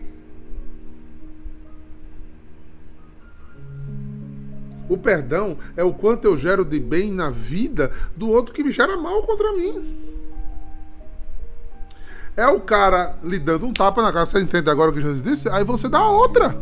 O 4.89 4.97
perdão 4.97 5.59
é 5.77 5.85
o 5.85 5.93
quanto 5.93 6.25
eu 6.25 6.39
gero 6.39 6.65
de 6.65 6.81
bem 6.81 7.13
na 7.13 7.29
vida 7.29 7.93
do 8.17 8.31
outro 8.31 8.55
que 8.55 8.65
me 8.65 8.71
gera 8.71 8.97
mal 8.97 9.23
contra 9.25 9.53
mim. 9.53 10.06
É 12.37 12.47
o 12.47 12.61
cara 12.61 13.17
lhe 13.23 13.39
dando 13.39 13.67
um 13.67 13.73
tapa 13.73 14.03
na 14.03 14.13
cara, 14.13 14.27
você 14.27 14.41
entende 14.41 14.69
agora 14.69 14.91
o 14.91 14.95
que 14.95 15.01
Jesus 15.01 15.23
disse? 15.23 15.49
Aí 15.49 15.65
você 15.65 15.89
dá 15.89 16.07
outra. 16.07 16.55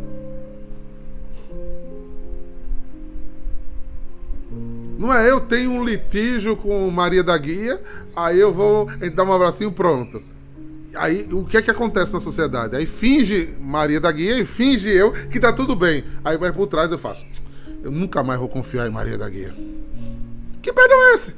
Não 4.97 5.13
é 5.13 5.29
eu 5.29 5.41
tenho 5.41 5.73
um 5.73 5.85
litígio 5.85 6.57
com 6.57 6.89
Maria 6.91 7.23
da 7.23 7.37
Guia, 7.37 7.81
aí 8.15 8.39
eu 8.39 8.55
vou 8.55 8.87
dar 9.15 9.25
um 9.25 9.33
abracinho 9.33 9.73
pronto. 9.73 10.23
Aí 10.95 11.29
o 11.33 11.45
que 11.45 11.57
é 11.57 11.63
que 11.63 11.71
acontece 11.71 12.13
na 12.15 12.21
sociedade? 12.21 12.77
Aí 12.77 12.87
finge 12.87 13.55
Maria 13.61 14.01
da 14.01 14.13
Guia 14.13 14.39
e 14.39 14.47
finge 14.47 14.89
eu 14.89 15.13
que 15.13 15.41
tá 15.41 15.53
tudo 15.53 15.75
bem. 15.75 16.05
Aí 16.25 16.39
vai 16.39 16.53
por 16.53 16.69
trás 16.69 16.91
eu 16.91 16.99
faço. 16.99 17.25
Eu 17.83 17.91
nunca 17.91 18.23
mais 18.23 18.39
vou 18.39 18.49
confiar 18.49 18.87
em 18.87 18.91
Maria 18.93 19.19
da 19.19 19.29
Guia. 19.29 19.53
Que 20.63 20.73
perdão 20.73 21.03
é 21.11 21.15
esse? 21.15 21.35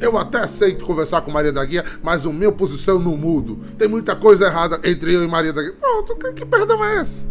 Eu 0.00 0.16
até 0.16 0.38
aceito 0.38 0.84
conversar 0.84 1.22
com 1.22 1.30
Maria 1.30 1.52
da 1.52 1.64
Guia, 1.64 1.84
mas 2.02 2.24
o 2.24 2.32
meu 2.32 2.52
posição 2.52 2.98
não 2.98 3.16
mudo. 3.16 3.58
Tem 3.76 3.88
muita 3.88 4.14
coisa 4.14 4.46
errada 4.46 4.80
entre 4.84 5.14
eu 5.14 5.24
e 5.24 5.26
Maria 5.26 5.52
da 5.52 5.62
Guia. 5.62 5.74
Pronto, 5.80 6.16
que, 6.16 6.32
que 6.32 6.46
perdão 6.46 6.84
é 6.84 7.00
esse? 7.00 7.26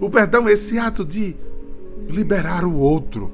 O 0.00 0.10
perdão 0.10 0.48
é 0.48 0.52
esse 0.52 0.78
ato 0.78 1.04
de 1.04 1.36
liberar 2.08 2.64
o 2.64 2.76
outro. 2.78 3.30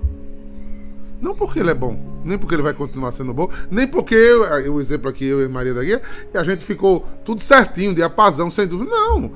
Não 1.21 1.35
porque 1.35 1.59
ele 1.59 1.71
é 1.71 1.75
bom, 1.75 1.99
nem 2.23 2.37
porque 2.37 2.55
ele 2.55 2.63
vai 2.63 2.75
continuar 2.75 3.13
sendo 3.13 3.33
bom, 3.33 3.49
nem 3.71 3.87
porque, 3.87 4.15
eu, 4.15 4.43
o 4.73 4.81
exemplo 4.81 5.09
aqui, 5.09 5.25
eu 5.25 5.43
e 5.43 5.49
Maria 5.49 5.73
da 5.73 5.83
Guia, 5.83 6.03
e 6.33 6.37
a 6.37 6.45
gente 6.45 6.65
ficou 6.65 7.07
tudo 7.25 7.43
certinho, 7.43 7.95
de 7.95 8.03
apazão, 8.03 8.51
sem 8.51 8.67
dúvida. 8.67 8.91
Não. 8.91 9.31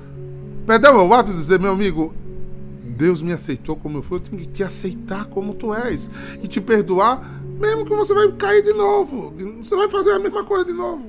Perdão 0.66 0.98
é 0.98 1.02
o 1.02 1.14
ato 1.14 1.30
de 1.32 1.38
dizer, 1.38 1.58
meu 1.58 1.72
amigo, 1.72 2.14
Deus 2.82 3.22
me 3.22 3.32
aceitou 3.32 3.76
como 3.76 3.98
eu 3.98 4.02
fui, 4.02 4.16
eu 4.16 4.20
tenho 4.20 4.42
que 4.42 4.48
te 4.48 4.62
aceitar 4.62 5.26
como 5.26 5.54
tu 5.54 5.72
és. 5.72 6.10
E 6.42 6.48
te 6.48 6.60
perdoar, 6.60 7.22
mesmo 7.58 7.84
que 7.84 7.94
você 7.94 8.14
vai 8.14 8.30
cair 8.32 8.62
de 8.62 8.72
novo. 8.72 9.32
Você 9.62 9.74
vai 9.74 9.88
fazer 9.88 10.12
a 10.12 10.18
mesma 10.18 10.44
coisa 10.44 10.64
de 10.64 10.72
novo. 10.72 11.06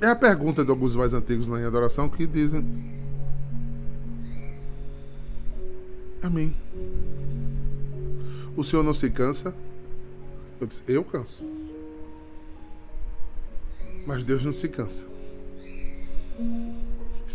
É 0.00 0.06
a 0.06 0.16
pergunta 0.16 0.64
de 0.64 0.70
alguns 0.70 0.96
mais 0.96 1.14
antigos 1.14 1.48
na 1.48 1.64
adoração 1.64 2.08
que 2.08 2.26
dizem 2.26 2.64
Amém. 6.22 6.56
O 8.56 8.62
Senhor 8.62 8.82
não 8.82 8.94
se 8.94 9.10
cansa? 9.10 9.54
Eu 10.60 10.66
disse, 10.66 10.82
eu 10.86 11.04
canso. 11.04 11.42
Mas 14.06 14.22
Deus 14.22 14.44
não 14.44 14.52
se 14.52 14.68
cansa. 14.68 15.06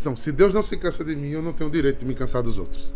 Então, 0.00 0.16
se 0.16 0.32
Deus 0.32 0.54
não 0.54 0.62
se 0.62 0.76
cansa 0.76 1.04
de 1.04 1.14
mim, 1.14 1.28
eu 1.28 1.42
não 1.42 1.52
tenho 1.52 1.68
o 1.68 1.72
direito 1.72 2.00
de 2.00 2.06
me 2.06 2.14
cansar 2.14 2.42
dos 2.42 2.56
outros. 2.56 2.94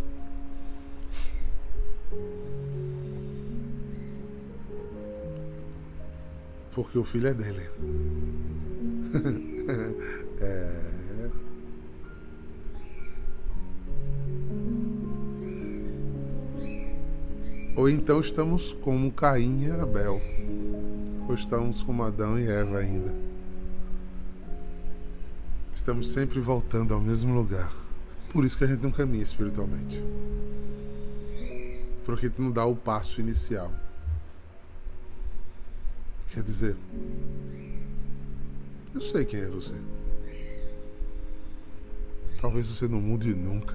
Porque 6.72 6.98
o 6.98 7.04
filho 7.04 7.28
é 7.28 7.34
dele. 7.34 7.68
é. 10.40 10.92
Ou 17.74 17.88
então 17.88 18.20
estamos 18.20 18.72
como 18.74 19.10
Caim 19.12 19.64
e 19.66 19.70
Abel. 19.70 20.20
Ou 21.28 21.34
estamos 21.34 21.82
como 21.82 22.02
Adão 22.02 22.38
e 22.38 22.46
Eva 22.46 22.78
ainda. 22.78 23.14
Estamos 25.74 26.10
sempre 26.10 26.38
voltando 26.38 26.94
ao 26.94 27.00
mesmo 27.00 27.34
lugar. 27.34 27.72
Por 28.32 28.44
isso 28.44 28.56
que 28.56 28.64
a 28.64 28.66
gente 28.66 28.82
não 28.82 28.90
caminha 28.90 29.22
espiritualmente. 29.22 30.02
Porque 32.04 32.30
tu 32.30 32.42
não 32.42 32.50
dá 32.50 32.64
o 32.64 32.76
passo 32.76 33.20
inicial. 33.20 33.72
Quer 36.32 36.42
dizer, 36.42 36.74
eu 38.94 39.00
sei 39.02 39.22
quem 39.26 39.40
é 39.40 39.48
você. 39.48 39.74
Talvez 42.40 42.68
você 42.68 42.88
não 42.88 43.02
mude 43.02 43.34
nunca. 43.34 43.74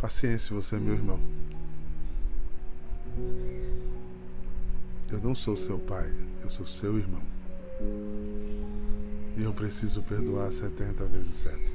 Paciência, 0.00 0.56
você 0.56 0.76
é 0.76 0.78
meu 0.78 0.94
irmão. 0.94 1.20
Eu 5.10 5.20
não 5.20 5.34
sou 5.34 5.58
seu 5.58 5.78
pai, 5.78 6.10
eu 6.42 6.48
sou 6.48 6.64
seu 6.64 6.96
irmão. 6.96 7.22
E 9.36 9.42
eu 9.42 9.52
preciso 9.52 10.02
perdoar 10.02 10.50
70 10.50 11.04
vezes 11.04 11.34
7. 11.34 11.72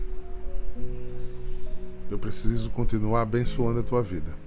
Eu 2.10 2.17
preciso 2.17 2.71
continuar 2.71 3.21
abençoando 3.21 3.80
a 3.80 3.84
tua 3.84 4.02
vida. 4.02 4.42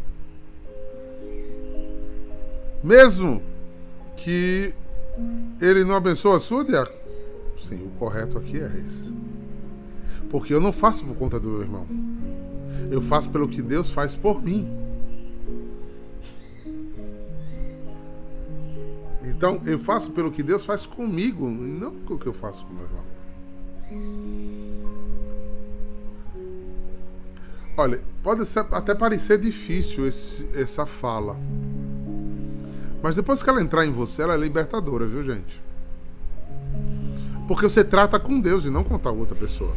Mesmo 2.87 3.43
que 4.17 4.73
ele 5.61 5.83
não 5.83 5.97
abençoe 5.97 6.37
a 6.37 6.39
sua, 6.39 6.65
diácono. 6.65 6.97
Sim, 7.61 7.85
o 7.85 7.89
correto 7.99 8.39
aqui 8.39 8.61
é 8.61 8.67
esse. 8.87 9.13
Porque 10.31 10.55
eu 10.55 10.61
não 10.61 10.73
faço 10.73 11.05
por 11.05 11.17
conta 11.17 11.41
do 11.41 11.49
meu 11.49 11.63
irmão. 11.63 11.85
Eu 12.89 13.03
faço 13.03 13.29
pelo 13.31 13.49
que 13.49 13.61
Deus 13.61 13.91
faz 13.91 14.15
por 14.15 14.41
mim. 14.41 14.69
Então, 19.25 19.61
eu 19.67 19.81
faço 19.81 20.13
pelo 20.13 20.31
que 20.31 20.45
Deus 20.45 20.65
faz 20.65 20.87
comigo, 20.87 21.49
e 21.49 21.51
não 21.51 21.91
pelo 21.91 22.21
que 22.21 22.29
eu 22.29 22.33
faço 22.33 22.65
com 22.67 22.73
meu 22.73 22.85
irmão. 22.85 23.05
Olha, 27.77 28.01
pode 28.23 28.43
até 28.71 28.95
parecer 28.95 29.39
difícil 29.39 30.07
esse, 30.07 30.49
essa 30.57 30.87
fala. 30.87 31.37
Mas 33.03 33.17
depois 33.17 33.43
que 33.43 33.51
ela 33.51 33.63
entrar 33.63 33.85
em 33.85 33.93
você, 33.93 34.23
ela 34.23 34.35
é 34.35 34.37
libertadora, 34.37 35.07
viu, 35.07 35.23
gente? 35.23 35.63
Porque 37.47 37.69
você 37.69 37.85
trata 37.85 38.19
com 38.19 38.41
Deus 38.41 38.65
e 38.65 38.71
não 38.71 38.83
com 38.83 39.01
a 39.03 39.13
outra 39.13 39.37
pessoa. 39.37 39.77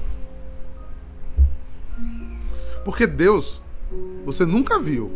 Porque 2.84 3.06
Deus 3.06 3.62
você 4.26 4.46
nunca 4.46 4.80
viu. 4.80 5.12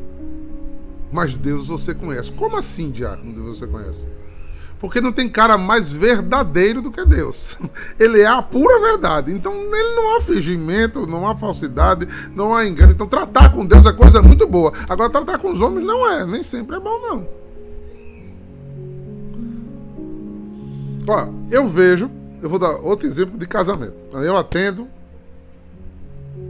Mas 1.12 1.38
Deus 1.38 1.68
você 1.68 1.94
conhece. 1.94 2.32
Como 2.32 2.58
assim, 2.58 2.90
diácono, 2.90 3.34
Deus 3.34 3.60
você 3.60 3.68
conhece? 3.68 4.08
Porque 4.80 5.00
não 5.00 5.14
tem 5.14 5.30
cara 5.30 5.58
mais 5.58 5.94
verdadeiro 5.94 6.82
do 6.82 6.92
que 6.92 7.06
Deus. 7.06 7.58
Ele 8.00 8.20
é 8.22 8.26
a 8.26 8.42
pura 8.42 8.82
verdade. 8.82 9.32
Então, 9.32 9.54
ele 9.54 9.96
não 9.96 10.18
há 10.18 10.22
fingimento, 10.22 11.08
não 11.08 11.26
há 11.26 11.36
falsidade, 11.36 12.06
não 12.36 12.54
há 12.54 12.66
engano. 12.68 12.92
Então, 12.92 13.08
tratar 13.08 13.54
com 13.54 13.66
Deus 13.66 13.86
é 13.86 13.94
coisa 13.94 14.22
muito 14.22 14.46
boa. 14.46 14.74
Agora, 14.90 15.10
tratar 15.10 15.38
com 15.38 15.52
os 15.52 15.62
homens 15.62 15.86
não 15.86 16.06
é. 16.06 16.26
Nem 16.26 16.44
sempre 16.44 16.76
é 16.76 16.80
bom, 16.80 17.00
não. 17.00 17.43
Ó, 21.08 21.30
eu 21.52 21.68
vejo, 21.68 22.10
eu 22.42 22.50
vou 22.50 22.60
dar 22.60 22.78
outro 22.78 23.08
exemplo 23.08 23.38
de 23.38 23.46
casamento. 23.48 23.96
Eu 24.14 24.38
atendo, 24.38 24.88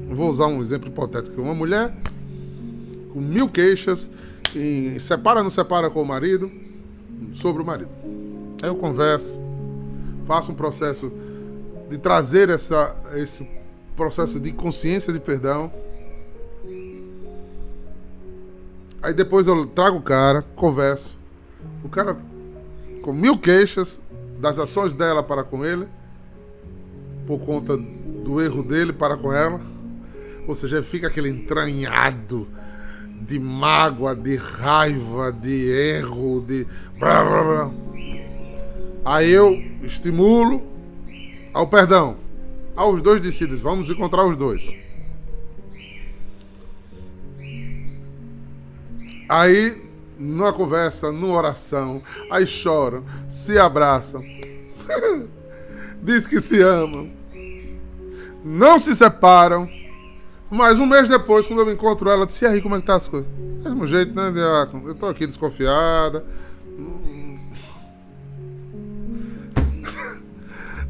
vou 0.09 0.29
usar 0.29 0.47
um 0.47 0.61
exemplo 0.61 0.89
hipotético. 0.89 1.41
Uma 1.41 1.55
mulher 1.55 1.93
com 3.11 3.19
mil 3.19 3.49
queixas, 3.49 4.09
e 4.55 4.97
separa 4.99 5.41
não 5.41 5.49
separa 5.49 5.89
com 5.89 6.01
o 6.01 6.05
marido, 6.05 6.51
sobre 7.33 7.61
o 7.61 7.65
marido. 7.65 7.89
Aí 8.61 8.69
eu 8.69 8.75
converso, 8.75 9.39
faço 10.25 10.51
um 10.51 10.55
processo 10.55 11.11
de 11.89 11.97
trazer 11.97 12.49
essa, 12.49 12.95
esse 13.15 13.47
processo 13.95 14.39
de 14.39 14.51
consciência 14.51 15.11
de 15.11 15.19
perdão. 15.19 15.71
Aí 19.01 19.13
depois 19.13 19.47
eu 19.47 19.65
trago 19.65 19.97
o 19.97 20.01
cara, 20.01 20.43
converso. 20.55 21.17
O 21.83 21.89
cara 21.89 22.17
com 23.01 23.11
mil 23.11 23.37
queixas 23.37 24.01
das 24.43 24.59
ações 24.59 24.93
dela 24.93 25.23
para 25.23 25.41
com 25.41 25.63
ele, 25.63 25.87
por 27.25 27.39
conta 27.39 27.77
do 27.77 28.41
erro 28.41 28.61
dele 28.61 28.91
para 28.91 29.15
com 29.15 29.31
ela. 29.31 29.61
Ou 30.45 30.53
seja, 30.53 30.83
fica 30.83 31.07
aquele 31.07 31.29
entranhado 31.29 32.45
de 33.21 33.39
mágoa, 33.39 34.13
de 34.13 34.35
raiva, 34.35 35.31
de 35.31 35.69
erro, 35.71 36.43
de. 36.45 36.67
Blá, 36.99 37.23
blá, 37.23 37.43
blá. 37.43 37.71
Aí 39.05 39.31
eu 39.31 39.53
estimulo 39.81 40.61
ao 41.53 41.69
perdão. 41.69 42.17
Aos 42.75 43.01
dois 43.01 43.21
decidem, 43.21 43.55
vamos 43.55 43.89
encontrar 43.89 44.25
os 44.25 44.35
dois. 44.35 44.69
Aí, 49.29 49.92
numa 50.17 50.53
conversa, 50.53 51.11
numa 51.11 51.35
oração, 51.35 52.01
aí 52.29 52.45
choram, 52.45 53.03
se 53.27 53.57
abraçam, 53.57 54.23
diz 56.01 56.27
que 56.27 56.39
se 56.39 56.61
amam, 56.61 57.11
não 58.43 58.77
se 58.77 58.95
separam. 58.95 59.69
Mas 60.49 60.79
um 60.79 60.85
mês 60.85 61.09
depois, 61.09 61.47
quando 61.47 61.61
eu 61.61 61.71
encontro 61.71 62.09
ela, 62.09 62.27
disse: 62.27 62.45
E 62.45 62.47
aí, 62.47 62.61
como 62.61 62.75
é 62.75 62.79
que 62.79 62.85
tá 62.85 62.95
as 62.95 63.07
coisas? 63.07 63.27
Mesmo 63.63 63.87
jeito, 63.87 64.13
né, 64.13 64.29
Diácono? 64.29 64.87
Eu 64.87 64.93
tô 64.93 65.07
aqui 65.07 65.25
desconfiada. 65.25 66.23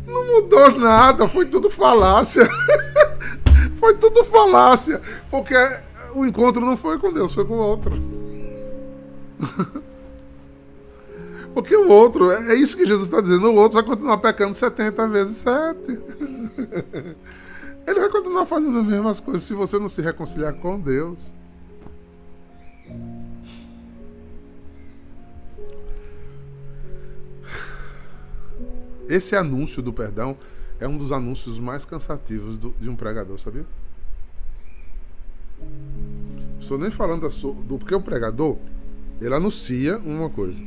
Não 0.06 0.28
mudou 0.28 0.78
nada, 0.78 1.30
foi 1.30 1.46
tudo 1.46 1.70
falácia. 1.70 2.46
foi 3.76 3.96
tudo 3.96 4.24
falácia. 4.26 5.00
Porque 5.32 5.56
o 6.14 6.26
encontro 6.26 6.66
não 6.66 6.78
foi 6.78 7.00
com 7.00 7.12
Deus, 7.12 7.34
foi 7.34 7.46
com 7.46 7.56
outro. 7.56 8.13
Porque 11.54 11.76
o 11.76 11.88
outro, 11.88 12.32
é 12.32 12.56
isso 12.56 12.76
que 12.76 12.84
Jesus 12.86 13.08
está 13.08 13.22
dizendo, 13.22 13.48
o 13.48 13.56
outro 13.56 13.76
vai 13.76 13.84
continuar 13.84 14.18
pecando 14.18 14.56
70 14.56 15.08
vezes 15.08 15.38
7. 15.38 15.80
Ele 17.86 18.00
vai 18.00 18.10
continuar 18.10 18.46
fazendo 18.46 18.80
as 18.80 18.86
mesmas 18.86 19.20
coisas 19.20 19.44
se 19.44 19.54
você 19.54 19.78
não 19.78 19.90
se 19.90 20.02
reconciliar 20.02 20.54
com 20.56 20.80
Deus. 20.80 21.34
Esse 29.08 29.36
anúncio 29.36 29.80
do 29.82 29.92
perdão 29.94 30.38
é 30.80 30.88
um 30.88 30.98
dos 30.98 31.12
anúncios 31.12 31.60
mais 31.60 31.86
cansativos 31.86 32.58
do, 32.58 32.74
de 32.80 32.90
um 32.90 32.96
pregador, 32.96 33.38
sabia? 33.38 33.66
Estou 36.60 36.80
nem 36.80 36.90
falando 36.90 37.30
do 37.30 37.78
porque 37.78 37.94
o 37.94 38.02
pregador 38.02 38.58
ele 39.26 39.36
anuncia 39.36 39.98
uma 39.98 40.30
coisa. 40.30 40.60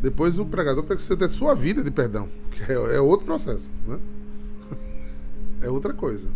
Depois 0.00 0.38
o 0.38 0.46
pregador 0.46 0.84
precisa 0.84 1.16
ter 1.16 1.28
sua 1.28 1.54
vida 1.54 1.82
de 1.82 1.90
perdão, 1.90 2.28
que 2.50 2.72
é, 2.72 2.96
é 2.96 3.00
outro 3.00 3.26
processo, 3.26 3.72
né? 3.86 3.98
É 5.60 5.68
outra 5.68 5.92
coisa. 5.92 6.28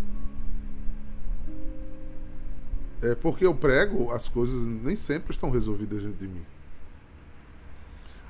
É 3.00 3.14
porque 3.14 3.46
eu 3.46 3.54
prego, 3.54 4.10
as 4.10 4.28
coisas 4.28 4.66
nem 4.66 4.96
sempre 4.96 5.30
estão 5.30 5.50
resolvidas 5.50 6.02
dentro 6.02 6.18
de 6.18 6.26
mim. 6.26 6.42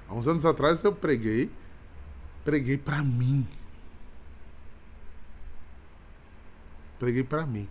Há 0.06 0.14
uns 0.14 0.28
anos 0.28 0.44
atrás 0.44 0.84
eu 0.84 0.92
preguei 0.92 1.50
Preguei 2.44 2.76
para 2.76 3.02
mim. 3.02 3.46
Preguei 6.98 7.22
para 7.22 7.46
mim. 7.46 7.68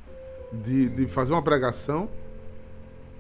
De, 0.52 0.90
de 0.90 1.08
fazer 1.08 1.34
uma 1.34 1.42
pregação 1.42 2.10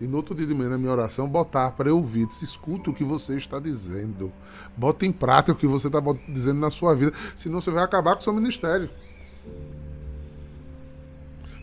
e 0.01 0.07
no 0.07 0.17
outro 0.17 0.33
dia 0.33 0.47
de 0.47 0.55
manhã, 0.55 0.71
na 0.71 0.79
minha 0.79 0.91
oração, 0.91 1.29
botar 1.29 1.69
para 1.71 1.89
eu 1.89 1.97
ouvir. 1.97 2.27
Se 2.31 2.43
escuta 2.43 2.89
o 2.89 2.93
que 2.93 3.03
você 3.03 3.37
está 3.37 3.59
dizendo. 3.59 4.33
Bota 4.75 5.05
em 5.05 5.11
prática 5.11 5.51
o 5.51 5.55
que 5.55 5.67
você 5.67 5.85
está 5.85 6.01
dizendo 6.27 6.59
na 6.59 6.71
sua 6.71 6.95
vida. 6.95 7.13
Senão 7.37 7.61
você 7.61 7.69
vai 7.69 7.83
acabar 7.83 8.15
com 8.15 8.21
o 8.21 8.23
seu 8.23 8.33
ministério. 8.33 8.89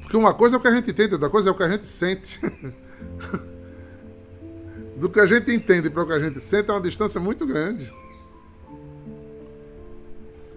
Porque 0.02 0.16
uma 0.16 0.32
coisa 0.32 0.54
é 0.54 0.58
o 0.58 0.62
que 0.62 0.68
a 0.68 0.70
gente 0.70 0.88
entende, 0.88 1.14
outra 1.14 1.28
coisa 1.28 1.48
é 1.48 1.52
o 1.52 1.54
que 1.54 1.64
a 1.64 1.68
gente 1.68 1.86
sente. 1.86 2.40
Do 4.96 5.10
que 5.10 5.18
a 5.18 5.26
gente 5.26 5.52
entende 5.52 5.90
para 5.90 6.04
o 6.04 6.06
que 6.06 6.12
a 6.12 6.20
gente 6.20 6.38
sente 6.38 6.70
é 6.70 6.72
uma 6.72 6.80
distância 6.80 7.20
muito 7.20 7.44
grande. 7.44 7.92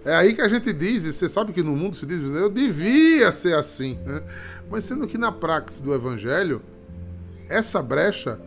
É 0.04 0.14
aí 0.14 0.34
que 0.34 0.40
a 0.40 0.48
gente 0.48 0.72
diz, 0.72 1.04
e 1.04 1.12
você 1.12 1.28
sabe 1.28 1.52
que 1.52 1.64
no 1.64 1.76
mundo 1.76 1.96
se 1.96 2.06
diz, 2.06 2.22
eu 2.32 2.48
devia 2.48 3.32
ser 3.32 3.56
assim. 3.56 3.98
Né? 4.06 4.22
Mas 4.70 4.84
sendo 4.84 5.08
que 5.08 5.18
na 5.18 5.32
praxe 5.32 5.82
do 5.82 5.92
evangelho, 5.92 6.62
essa 7.52 7.82
brecha 7.82 8.40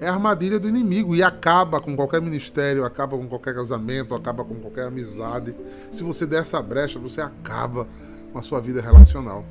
é 0.00 0.08
a 0.08 0.12
armadilha 0.14 0.58
do 0.58 0.68
inimigo 0.68 1.14
e 1.14 1.22
acaba 1.22 1.80
com 1.80 1.94
qualquer 1.94 2.20
ministério, 2.20 2.84
acaba 2.84 3.16
com 3.16 3.26
qualquer 3.26 3.54
casamento, 3.54 4.14
acaba 4.14 4.44
com 4.44 4.54
qualquer 4.56 4.86
amizade. 4.86 5.54
Se 5.90 6.02
você 6.02 6.24
der 6.24 6.40
essa 6.40 6.62
brecha, 6.62 6.98
você 6.98 7.20
acaba 7.20 7.86
com 8.32 8.38
a 8.38 8.42
sua 8.42 8.60
vida 8.60 8.80
relacional. 8.80 9.44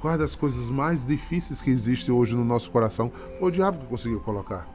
Quais 0.00 0.18
das 0.18 0.36
coisas 0.36 0.68
mais 0.68 1.06
difíceis 1.06 1.60
que 1.60 1.70
existem 1.70 2.14
hoje 2.14 2.36
no 2.36 2.44
nosso 2.44 2.70
coração 2.70 3.10
foi 3.38 3.48
o 3.48 3.52
diabo 3.52 3.78
que 3.78 3.86
conseguiu 3.86 4.20
colocar? 4.20 4.68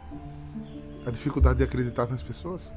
A 1.05 1.11
dificuldade 1.11 1.59
de 1.59 1.63
acreditar 1.63 2.07
nas 2.07 2.21
pessoas. 2.21 2.73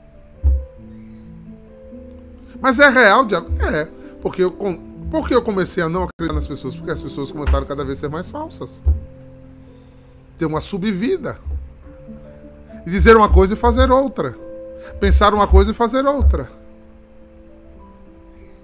Mas 2.60 2.78
é 2.78 2.88
real, 2.88 3.24
diabo? 3.24 3.50
É. 3.62 3.88
Porque 4.22 4.42
eu, 4.42 4.56
porque 5.10 5.34
eu 5.34 5.42
comecei 5.42 5.82
a 5.82 5.88
não 5.88 6.04
acreditar 6.04 6.34
nas 6.34 6.46
pessoas? 6.46 6.76
Porque 6.76 6.90
as 6.90 7.00
pessoas 7.00 7.32
começaram 7.32 7.66
cada 7.66 7.84
vez 7.84 7.98
a 7.98 8.00
ser 8.02 8.08
mais 8.08 8.30
falsas 8.30 8.82
ter 10.38 10.46
uma 10.46 10.60
subvida. 10.60 11.38
E 12.86 12.90
dizer 12.90 13.16
uma 13.16 13.28
coisa 13.28 13.54
e 13.54 13.56
fazer 13.56 13.90
outra. 13.90 14.36
Pensar 15.00 15.32
uma 15.32 15.46
coisa 15.46 15.70
e 15.70 15.74
fazer 15.74 16.04
outra. 16.04 16.50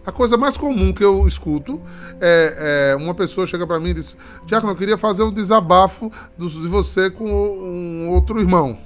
A 0.04 0.12
coisa 0.12 0.37
mais 0.37 0.56
comum 0.56 0.92
que 0.92 1.04
eu 1.04 1.26
escuto 1.28 1.80
é, 2.20 2.92
é 2.92 2.96
uma 2.96 3.14
pessoa 3.14 3.46
chega 3.46 3.66
para 3.66 3.78
mim 3.78 3.90
e 3.90 3.94
diz: 3.94 4.16
Tiago, 4.46 4.68
eu 4.68 4.76
queria 4.76 4.98
fazer 4.98 5.22
um 5.22 5.33
desabafo 5.33 6.11
de 6.37 6.68
você 6.68 7.11
com 7.11 7.24
um 7.30 8.09
outro 8.09 8.40
irmão. 8.40 8.78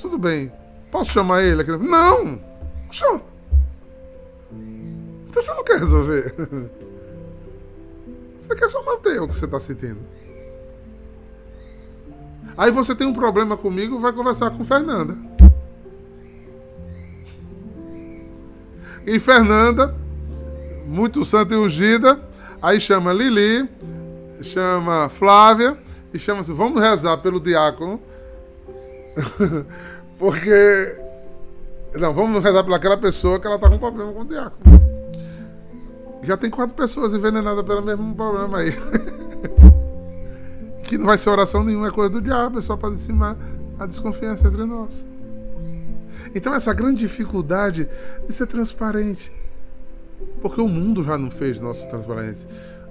tudo 0.00 0.18
bem. 0.18 0.52
Posso 0.90 1.12
chamar 1.12 1.42
ele 1.42 1.62
aqui? 1.62 1.70
Não! 1.76 2.40
Chama. 2.90 3.22
Então 5.28 5.42
você 5.42 5.54
não 5.54 5.64
quer 5.64 5.78
resolver. 5.78 6.34
Você 8.40 8.54
quer 8.54 8.70
só 8.70 8.82
manter 8.82 9.20
o 9.20 9.28
que 9.28 9.36
você 9.36 9.44
está 9.44 9.60
sentindo. 9.60 10.00
Aí 12.60 12.70
você 12.70 12.94
tem 12.94 13.06
um 13.06 13.14
problema 13.14 13.56
comigo, 13.56 13.98
vai 13.98 14.12
conversar 14.12 14.50
com 14.50 14.62
Fernanda. 14.62 15.16
E 19.06 19.18
Fernanda, 19.18 19.96
muito 20.84 21.24
santa 21.24 21.54
e 21.54 21.56
ungida, 21.56 22.20
aí 22.60 22.78
chama 22.78 23.14
Lili, 23.14 23.66
chama 24.42 25.08
Flávia 25.08 25.74
e 26.12 26.18
chama 26.18 26.40
assim: 26.40 26.52
vamos 26.52 26.82
rezar 26.82 27.16
pelo 27.16 27.40
diácono. 27.40 27.98
Porque. 30.18 31.00
Não, 31.94 32.12
vamos 32.12 32.44
rezar 32.44 32.62
pelaquela 32.62 32.98
pessoa 32.98 33.40
que 33.40 33.46
ela 33.46 33.58
tá 33.58 33.70
com 33.70 33.78
problema 33.78 34.12
com 34.12 34.20
o 34.20 34.24
diácono. 34.26 34.82
Já 36.22 36.36
tem 36.36 36.50
quatro 36.50 36.74
pessoas 36.74 37.14
envenenadas 37.14 37.64
pelo 37.64 37.80
mesmo 37.80 38.14
problema 38.14 38.58
aí. 38.58 38.74
que 40.90 40.98
não 40.98 41.06
vai 41.06 41.16
ser 41.16 41.30
oração 41.30 41.62
nenhuma, 41.62 41.86
é 41.86 41.90
coisa 41.92 42.10
do 42.10 42.20
diabo, 42.20 42.58
é 42.58 42.62
só 42.62 42.76
para 42.76 42.92
dissipar 42.92 43.36
a 43.78 43.86
desconfiança 43.86 44.48
entre 44.48 44.64
nós. 44.64 45.06
Então, 46.34 46.52
essa 46.52 46.74
grande 46.74 46.98
dificuldade 46.98 47.88
de 48.26 48.34
ser 48.34 48.48
transparente. 48.48 49.30
Porque 50.42 50.60
o 50.60 50.66
mundo 50.66 51.04
já 51.04 51.16
não 51.16 51.30
fez 51.30 51.60
nossos 51.60 51.86
transparentes. 51.86 52.44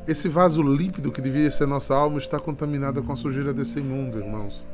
Esse 0.08 0.30
vaso 0.30 0.64
límpido 0.64 1.12
que 1.12 1.22
devia 1.22 1.52
ser 1.52 1.68
nossa 1.68 1.94
alma 1.94 2.18
está 2.20 2.40
contaminada 2.40 3.02
com 3.02 3.12
a 3.12 3.18
sujeira 3.18 3.54
desse 3.54 3.82
mundo, 3.82 4.18
irmãos. 4.18 4.66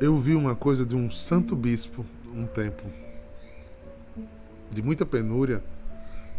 Eu 0.00 0.16
vi 0.16 0.34
uma 0.34 0.56
coisa 0.56 0.84
de 0.84 0.96
um 0.96 1.08
santo 1.08 1.54
bispo 1.54 2.04
um 2.34 2.46
tempo, 2.46 2.82
de 4.70 4.82
muita 4.82 5.06
penúria 5.06 5.62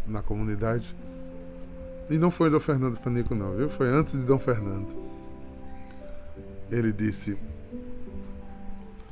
na 0.06 0.20
comunidade 0.20 0.94
e 2.08 2.18
não 2.18 2.30
foi 2.30 2.50
Dom 2.50 2.60
Fernando 2.60 3.00
Panico, 3.00 3.34
não, 3.34 3.56
viu? 3.56 3.68
Foi 3.68 3.88
antes 3.88 4.14
de 4.14 4.24
Dom 4.24 4.38
Fernando. 4.38 4.94
Ele 6.70 6.92
disse: 6.92 7.36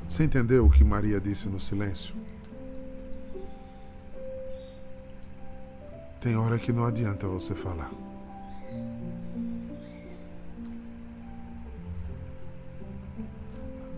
Você 0.07 0.23
entendeu 0.23 0.65
o 0.65 0.69
que 0.69 0.83
Maria 0.83 1.19
disse 1.19 1.49
no 1.49 1.59
silêncio? 1.59 2.15
Tem 6.21 6.35
hora 6.35 6.57
que 6.57 6.71
não 6.71 6.85
adianta 6.85 7.27
você 7.27 7.53
falar. 7.53 7.91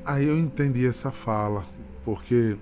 Aí 0.03 0.25
eu 0.25 0.37
entendi 0.37 0.87
essa 0.87 1.11
fala, 1.11 1.65
porque 2.05 2.57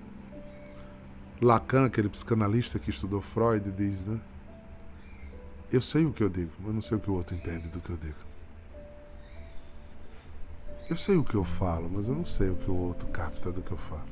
Lacan, 1.42 1.86
aquele 1.86 2.10
psicanalista 2.10 2.80
que 2.80 2.90
estudou 2.90 3.22
Freud, 3.22 3.72
diz, 3.72 4.06
né? 4.06 4.20
Eu 5.72 5.82
sei 5.82 6.06
o 6.06 6.14
que 6.14 6.24
eu 6.24 6.30
digo, 6.30 6.52
mas 6.60 6.74
não 6.74 6.82
sei 6.82 6.98
o 6.98 7.02
que 7.02 7.10
o 7.10 7.14
outro 7.14 7.36
entende 7.36 7.68
do 7.70 7.80
que 7.80 7.90
eu 7.90 7.98
digo. 7.98 8.26
Eu 10.90 10.98
sei 10.98 11.16
o 11.16 11.24
que 11.24 11.36
eu 11.36 11.44
falo, 11.44 11.90
mas 11.92 12.08
eu 12.08 12.14
não 12.14 12.26
sei 12.26 12.50
o 12.50 12.56
que 12.56 12.70
o 12.70 12.76
outro 12.76 13.08
capta 13.08 13.52
do 13.52 13.62
que 13.62 13.72
eu 13.72 13.78
falo. 13.78 14.06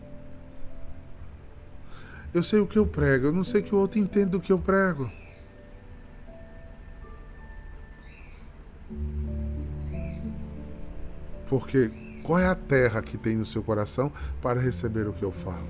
Eu 2.34 2.42
sei 2.42 2.60
o 2.60 2.66
que 2.66 2.80
eu 2.80 2.88
prego, 2.88 3.28
eu 3.28 3.32
não 3.32 3.44
sei 3.44 3.62
o 3.62 3.64
que 3.64 3.76
o 3.76 3.78
outro 3.78 4.00
entende 4.00 4.32
do 4.32 4.42
que 4.42 4.52
eu 4.52 4.58
prego. 4.58 5.10
Porque 11.48 11.92
qual 12.24 12.40
é 12.40 12.48
a 12.48 12.56
terra 12.56 13.04
que 13.04 13.20
tem 13.20 13.36
no 13.36 13.46
seu 13.46 13.62
coração 13.62 14.12
para 14.42 14.60
receber 14.60 15.08
o 15.08 15.14
que 15.14 15.24
eu 15.24 15.32
falo? 15.32 15.68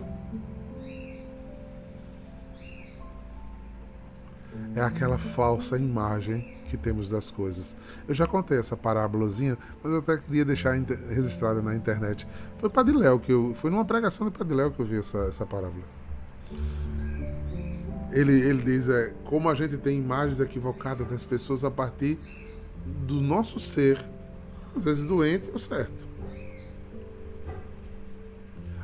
É 4.75 4.81
aquela 4.81 5.17
falsa 5.17 5.77
imagem 5.77 6.41
que 6.69 6.77
temos 6.77 7.07
das 7.07 7.29
coisas. 7.29 7.75
Eu 8.07 8.15
já 8.15 8.25
contei 8.25 8.57
essa 8.57 8.75
parábolazinha, 8.75 9.57
mas 9.83 9.91
eu 9.91 9.99
até 9.99 10.17
queria 10.17 10.43
deixar 10.43 10.73
registrada 11.09 11.61
na 11.61 11.75
internet. 11.75 12.27
Foi 12.57 12.69
Padiléu 12.69 13.19
que 13.19 13.31
eu. 13.31 13.53
Foi 13.55 13.69
numa 13.69 13.85
pregação 13.85 14.27
de 14.29 14.35
Padiléu 14.35 14.71
que 14.71 14.79
eu 14.79 14.85
vi 14.85 14.97
essa, 14.97 15.19
essa 15.29 15.45
parábola. 15.45 15.83
Ele, 18.11 18.33
ele 18.33 18.63
diz 18.63 18.89
é, 18.89 19.13
como 19.23 19.49
a 19.49 19.55
gente 19.55 19.77
tem 19.77 19.97
imagens 19.97 20.39
equivocadas 20.39 21.07
das 21.07 21.23
pessoas 21.23 21.63
a 21.63 21.71
partir 21.71 22.19
do 22.85 23.21
nosso 23.21 23.59
ser, 23.59 24.03
às 24.75 24.83
vezes 24.83 25.05
doente 25.05 25.49
ou 25.51 25.59
certo. 25.59 26.07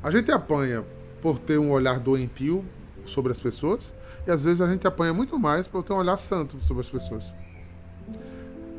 A 0.01 0.09
gente 0.11 0.31
apanha 0.31 0.83
por 1.21 1.37
ter 1.37 1.57
um 1.57 1.71
olhar 1.71 1.99
doentio 1.99 2.63
sobre 3.05 3.31
as 3.31 3.39
pessoas 3.39 3.93
e 4.27 4.31
às 4.31 4.43
vezes 4.43 4.61
a 4.61 4.71
gente 4.71 4.85
apanha 4.87 5.13
muito 5.13 5.37
mais 5.37 5.67
por 5.67 5.83
ter 5.83 5.93
um 5.93 5.97
olhar 5.97 6.17
santo 6.17 6.59
sobre 6.61 6.81
as 6.81 6.89
pessoas. 6.89 7.25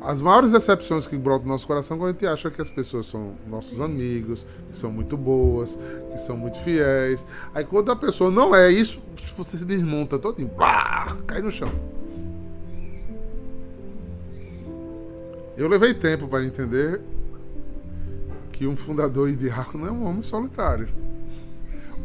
As 0.01 0.19
maiores 0.19 0.51
decepções 0.51 1.05
que 1.05 1.15
brotam 1.15 1.45
no 1.45 1.53
nosso 1.53 1.67
coração 1.67 1.95
quando 1.95 2.09
a 2.09 2.11
gente 2.13 2.25
acha 2.25 2.49
que 2.49 2.59
as 2.59 2.71
pessoas 2.71 3.05
são 3.05 3.35
nossos 3.45 3.79
amigos, 3.79 4.47
que 4.71 4.77
são 4.77 4.91
muito 4.91 5.15
boas, 5.15 5.77
que 6.11 6.17
são 6.17 6.35
muito 6.35 6.57
fiéis. 6.57 7.25
Aí 7.53 7.63
quando 7.63 7.91
a 7.91 7.95
pessoa 7.95 8.31
não 8.31 8.55
é 8.55 8.71
isso, 8.71 8.99
você 9.37 9.57
se 9.57 9.65
desmonta 9.65 10.17
todo 10.17 10.41
e 10.41 10.49
cai 11.27 11.41
no 11.41 11.51
chão. 11.51 11.69
Eu 15.55 15.67
levei 15.67 15.93
tempo 15.93 16.27
para 16.27 16.43
entender 16.43 16.99
que 18.51 18.65
um 18.65 18.75
fundador 18.75 19.29
e 19.29 19.35
diácono 19.35 19.85
é 19.87 19.91
um 19.91 20.05
homem 20.07 20.23
solitário. 20.23 20.87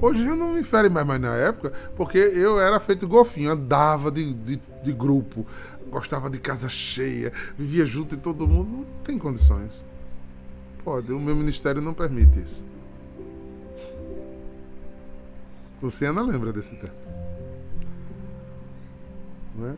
Hoje 0.00 0.24
já 0.24 0.36
não 0.36 0.52
me 0.52 0.62
fere 0.62 0.88
mais, 0.88 1.06
mas 1.06 1.20
na 1.20 1.34
época, 1.34 1.72
porque 1.96 2.18
eu 2.18 2.60
era 2.60 2.78
feito 2.78 3.08
golfinho, 3.08 3.50
andava 3.50 4.10
de, 4.10 4.34
de, 4.34 4.60
de 4.82 4.92
grupo, 4.92 5.46
gostava 5.90 6.28
de 6.28 6.38
casa 6.38 6.68
cheia, 6.68 7.32
vivia 7.58 7.86
junto 7.86 8.14
de 8.16 8.22
todo 8.22 8.46
mundo. 8.46 8.70
Não 8.70 8.86
tem 9.02 9.18
condições. 9.18 9.84
Pode, 10.84 11.12
o 11.12 11.20
meu 11.20 11.34
ministério 11.34 11.80
não 11.80 11.94
permite 11.94 12.38
isso. 12.40 12.64
Luciana 15.82 16.22
lembra 16.22 16.52
desse 16.52 16.76
tempo. 16.76 16.94
Não 19.56 19.68
é? 19.68 19.74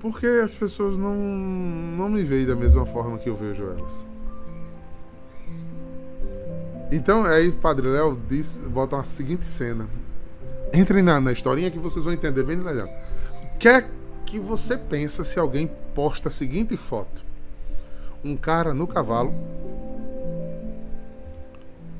Porque 0.00 0.26
as 0.26 0.54
pessoas 0.54 0.96
não, 0.96 1.14
não 1.14 2.08
me 2.08 2.22
veem 2.22 2.46
da 2.46 2.56
mesma 2.56 2.86
forma 2.86 3.18
que 3.18 3.28
eu 3.28 3.36
vejo 3.36 3.64
elas. 3.64 4.06
Então, 6.90 7.24
aí 7.24 7.52
Padre 7.52 7.88
Léo 7.88 8.18
diz, 8.28 8.58
volta 8.66 8.98
a 8.98 9.04
seguinte 9.04 9.44
cena. 9.44 9.88
Entrem 10.72 11.02
na, 11.02 11.20
na 11.20 11.32
historinha 11.32 11.70
que 11.70 11.78
vocês 11.78 12.04
vão 12.04 12.14
entender 12.14 12.42
bem 12.42 12.56
legal. 12.56 12.88
O 13.54 13.58
que 13.58 13.68
é 13.68 13.88
que 14.24 14.38
você 14.38 14.76
pensa 14.76 15.24
se 15.24 15.38
alguém 15.38 15.70
posta 15.94 16.28
a 16.28 16.30
seguinte 16.30 16.76
foto? 16.76 17.24
Um 18.24 18.36
cara 18.36 18.72
no 18.72 18.86
cavalo, 18.86 19.34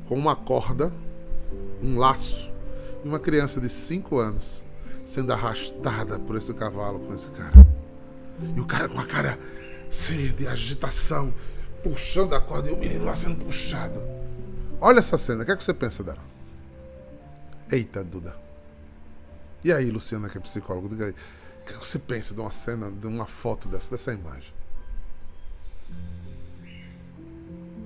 com 0.07 0.15
uma 0.15 0.35
corda, 0.35 0.91
um 1.81 1.97
laço, 1.97 2.51
e 3.03 3.07
uma 3.07 3.19
criança 3.19 3.61
de 3.61 3.69
5 3.69 4.17
anos 4.17 4.63
sendo 5.05 5.33
arrastada 5.33 6.19
por 6.19 6.35
esse 6.35 6.53
cavalo 6.53 6.99
com 6.99 7.13
esse 7.13 7.29
cara. 7.31 7.65
E 8.55 8.59
o 8.59 8.65
cara 8.65 8.87
com 8.87 8.99
a 8.99 9.05
cara 9.05 9.39
de 10.35 10.47
agitação, 10.47 11.33
puxando 11.83 12.33
a 12.33 12.41
corda, 12.41 12.69
e 12.69 12.73
o 12.73 12.77
menino 12.77 13.05
lá 13.05 13.15
sendo 13.15 13.43
puxado. 13.43 13.99
Olha 14.81 14.99
essa 14.99 15.17
cena, 15.17 15.43
o 15.43 15.45
que, 15.45 15.51
é 15.51 15.55
que 15.55 15.63
você 15.63 15.73
pensa 15.73 16.03
dela? 16.03 16.19
Eita, 17.71 18.03
Duda. 18.03 18.35
E 19.63 19.73
aí, 19.73 19.89
Luciana, 19.89 20.29
que 20.29 20.37
é 20.37 20.41
psicóloga, 20.41 20.89
diga 20.89 21.05
aí. 21.05 21.11
O 21.11 21.65
que, 21.65 21.73
é 21.73 21.77
que 21.77 21.85
você 21.85 21.99
pensa 21.99 22.33
de 22.33 22.39
uma 22.39 22.51
cena, 22.51 22.89
de 22.89 23.05
uma 23.05 23.25
foto 23.25 23.67
dessa, 23.67 23.91
dessa 23.91 24.13
imagem? 24.13 24.53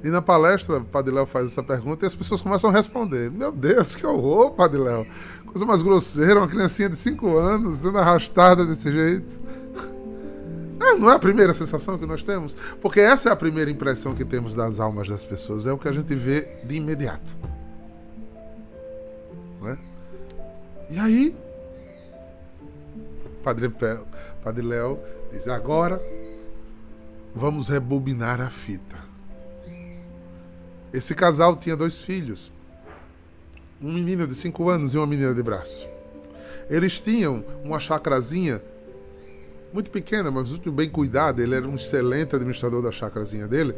E 0.03 0.09
na 0.09 0.21
palestra, 0.21 0.77
o 0.77 0.85
Padre 0.85 1.13
Léo 1.13 1.25
faz 1.25 1.47
essa 1.47 1.63
pergunta 1.63 2.05
e 2.05 2.07
as 2.07 2.13
pessoas 2.13 2.41
começam 2.41 2.69
a 2.69 2.73
responder. 2.73 3.31
Meu 3.31 3.51
Deus, 3.51 3.95
que 3.95 4.05
horror, 4.05 4.51
Padre 4.51 4.79
Léo. 4.79 5.07
Coisa 5.45 5.65
mais 5.65 5.81
grosseira, 5.81 6.39
uma 6.39 6.47
criancinha 6.47 6.89
de 6.89 6.97
5 6.97 7.37
anos 7.37 7.77
sendo 7.77 7.97
arrastada 7.97 8.65
desse 8.65 8.91
jeito. 8.91 9.39
É, 10.83 10.95
não 10.95 11.09
é 11.09 11.15
a 11.15 11.19
primeira 11.19 11.53
sensação 11.53 11.97
que 11.97 12.05
nós 12.05 12.25
temos? 12.25 12.53
Porque 12.81 12.99
essa 12.99 13.29
é 13.29 13.31
a 13.31 13.35
primeira 13.37 13.71
impressão 13.71 14.13
que 14.13 14.25
temos 14.25 14.53
das 14.53 14.81
almas 14.81 15.07
das 15.07 15.23
pessoas. 15.23 15.65
É 15.65 15.71
o 15.71 15.77
que 15.77 15.87
a 15.87 15.93
gente 15.93 16.13
vê 16.13 16.41
de 16.65 16.75
imediato. 16.75 17.37
Né? 19.61 19.77
E 20.89 20.99
aí, 20.99 21.35
Padre, 23.41 23.71
Padre 24.43 24.65
Léo 24.65 24.99
diz: 25.31 25.47
agora 25.47 26.01
vamos 27.33 27.69
rebobinar 27.69 28.41
a 28.41 28.49
fita. 28.49 28.97
Esse 30.91 31.15
casal 31.15 31.55
tinha 31.55 31.77
dois 31.77 32.03
filhos, 32.03 32.51
um 33.81 33.91
menino 33.91 34.27
de 34.27 34.35
5 34.35 34.69
anos 34.69 34.93
e 34.93 34.97
uma 34.97 35.07
menina 35.07 35.33
de 35.33 35.41
braço. 35.41 35.87
Eles 36.69 37.01
tinham 37.01 37.43
uma 37.63 37.79
chacrazinha 37.79 38.61
muito 39.73 39.89
pequena, 39.89 40.29
mas 40.29 40.51
muito 40.51 40.71
bem 40.71 40.87
cuidada. 40.87 41.41
Ele 41.41 41.55
era 41.55 41.67
um 41.67 41.75
excelente 41.75 42.35
administrador 42.35 42.81
da 42.81 42.91
chacrazinha 42.91 43.47
dele, 43.47 43.75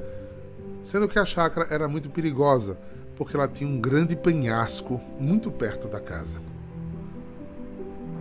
sendo 0.83 1.07
que 1.07 1.17
a 1.17 1.25
chácara 1.25 1.67
era 1.71 1.87
muito 1.87 2.09
perigosa, 2.09 2.77
porque 3.15 3.35
ela 3.35 3.47
tinha 3.47 3.69
um 3.69 3.79
grande 3.79 4.15
penhasco 4.15 4.99
muito 5.17 5.49
perto 5.49 5.87
da 5.87 6.01
casa. 6.01 6.41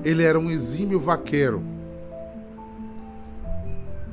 Ele 0.04 0.22
era 0.22 0.38
um 0.38 0.50
exímio 0.50 1.00
vaqueiro. 1.00 1.62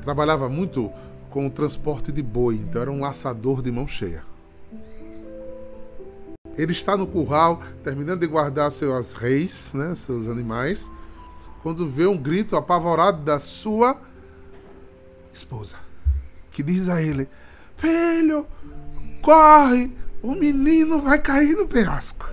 Trabalhava 0.02 0.48
muito 0.48 0.90
com 1.30 1.46
o 1.46 1.50
transporte 1.50 2.10
de 2.10 2.22
boi, 2.22 2.56
então 2.56 2.82
era 2.82 2.90
um 2.90 3.00
laçador 3.00 3.62
de 3.62 3.70
mão 3.70 3.86
cheia. 3.86 4.24
Ele 6.58 6.72
está 6.72 6.96
no 6.96 7.06
curral, 7.06 7.62
terminando 7.82 8.20
de 8.20 8.26
guardar 8.26 8.70
seus 8.72 9.14
reis, 9.14 9.72
né, 9.72 9.94
seus 9.94 10.28
animais, 10.28 10.90
quando 11.62 11.88
vê 11.88 12.06
um 12.06 12.16
grito 12.16 12.56
apavorado 12.56 13.22
da 13.22 13.38
sua 13.38 14.00
esposa, 15.32 15.76
que 16.50 16.62
diz 16.62 16.88
a 16.88 17.00
ele: 17.00 17.28
Filho, 17.76 18.46
corre, 19.22 19.90
o 20.22 20.34
menino 20.34 21.00
vai 21.00 21.20
cair 21.20 21.54
no 21.54 21.66
penhasco. 21.66 22.30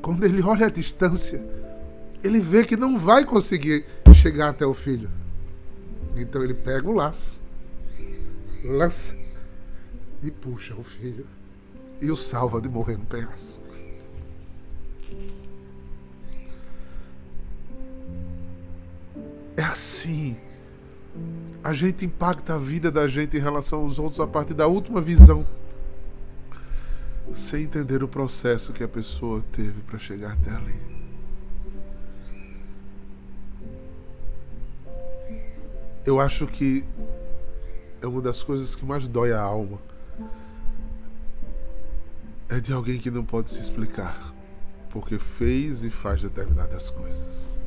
Quando 0.00 0.24
ele 0.24 0.42
olha 0.42 0.66
a 0.66 0.70
distância, 0.70 1.44
ele 2.24 2.40
vê 2.40 2.64
que 2.64 2.76
não 2.76 2.98
vai 2.98 3.24
conseguir 3.24 3.84
chegar 4.14 4.48
até 4.48 4.66
o 4.66 4.74
filho. 4.74 5.10
Então 6.16 6.42
ele 6.42 6.54
pega 6.54 6.88
o 6.88 6.92
laço, 6.92 7.40
lança 8.64 9.16
e 10.22 10.30
puxa 10.30 10.74
o 10.74 10.82
filho 10.82 11.26
e 12.00 12.10
o 12.10 12.16
salva 12.16 12.60
de 12.60 12.68
morrer 12.68 12.96
no 12.96 13.04
penhasco. 13.04 13.61
É 19.56 19.62
assim. 19.62 20.36
A 21.62 21.72
gente 21.72 22.04
impacta 22.04 22.54
a 22.54 22.58
vida 22.58 22.90
da 22.90 23.06
gente 23.06 23.36
em 23.36 23.40
relação 23.40 23.80
aos 23.80 23.98
outros 23.98 24.20
a 24.20 24.26
partir 24.26 24.54
da 24.54 24.66
última 24.66 25.00
visão. 25.00 25.46
Sem 27.32 27.64
entender 27.64 28.02
o 28.02 28.08
processo 28.08 28.72
que 28.72 28.82
a 28.82 28.88
pessoa 28.88 29.42
teve 29.52 29.80
para 29.82 29.98
chegar 29.98 30.32
até 30.32 30.50
ali. 30.50 30.74
Eu 36.04 36.18
acho 36.18 36.46
que 36.48 36.84
é 38.00 38.06
uma 38.06 38.20
das 38.20 38.42
coisas 38.42 38.74
que 38.74 38.84
mais 38.84 39.06
dói 39.06 39.32
a 39.32 39.40
alma 39.40 39.78
é 42.48 42.60
de 42.60 42.72
alguém 42.72 42.98
que 42.98 43.10
não 43.10 43.24
pode 43.24 43.48
se 43.48 43.60
explicar 43.60 44.34
porque 44.92 45.18
fez 45.18 45.82
e 45.82 45.90
faz 45.90 46.20
determinadas 46.20 46.90
coisas. 46.90 47.58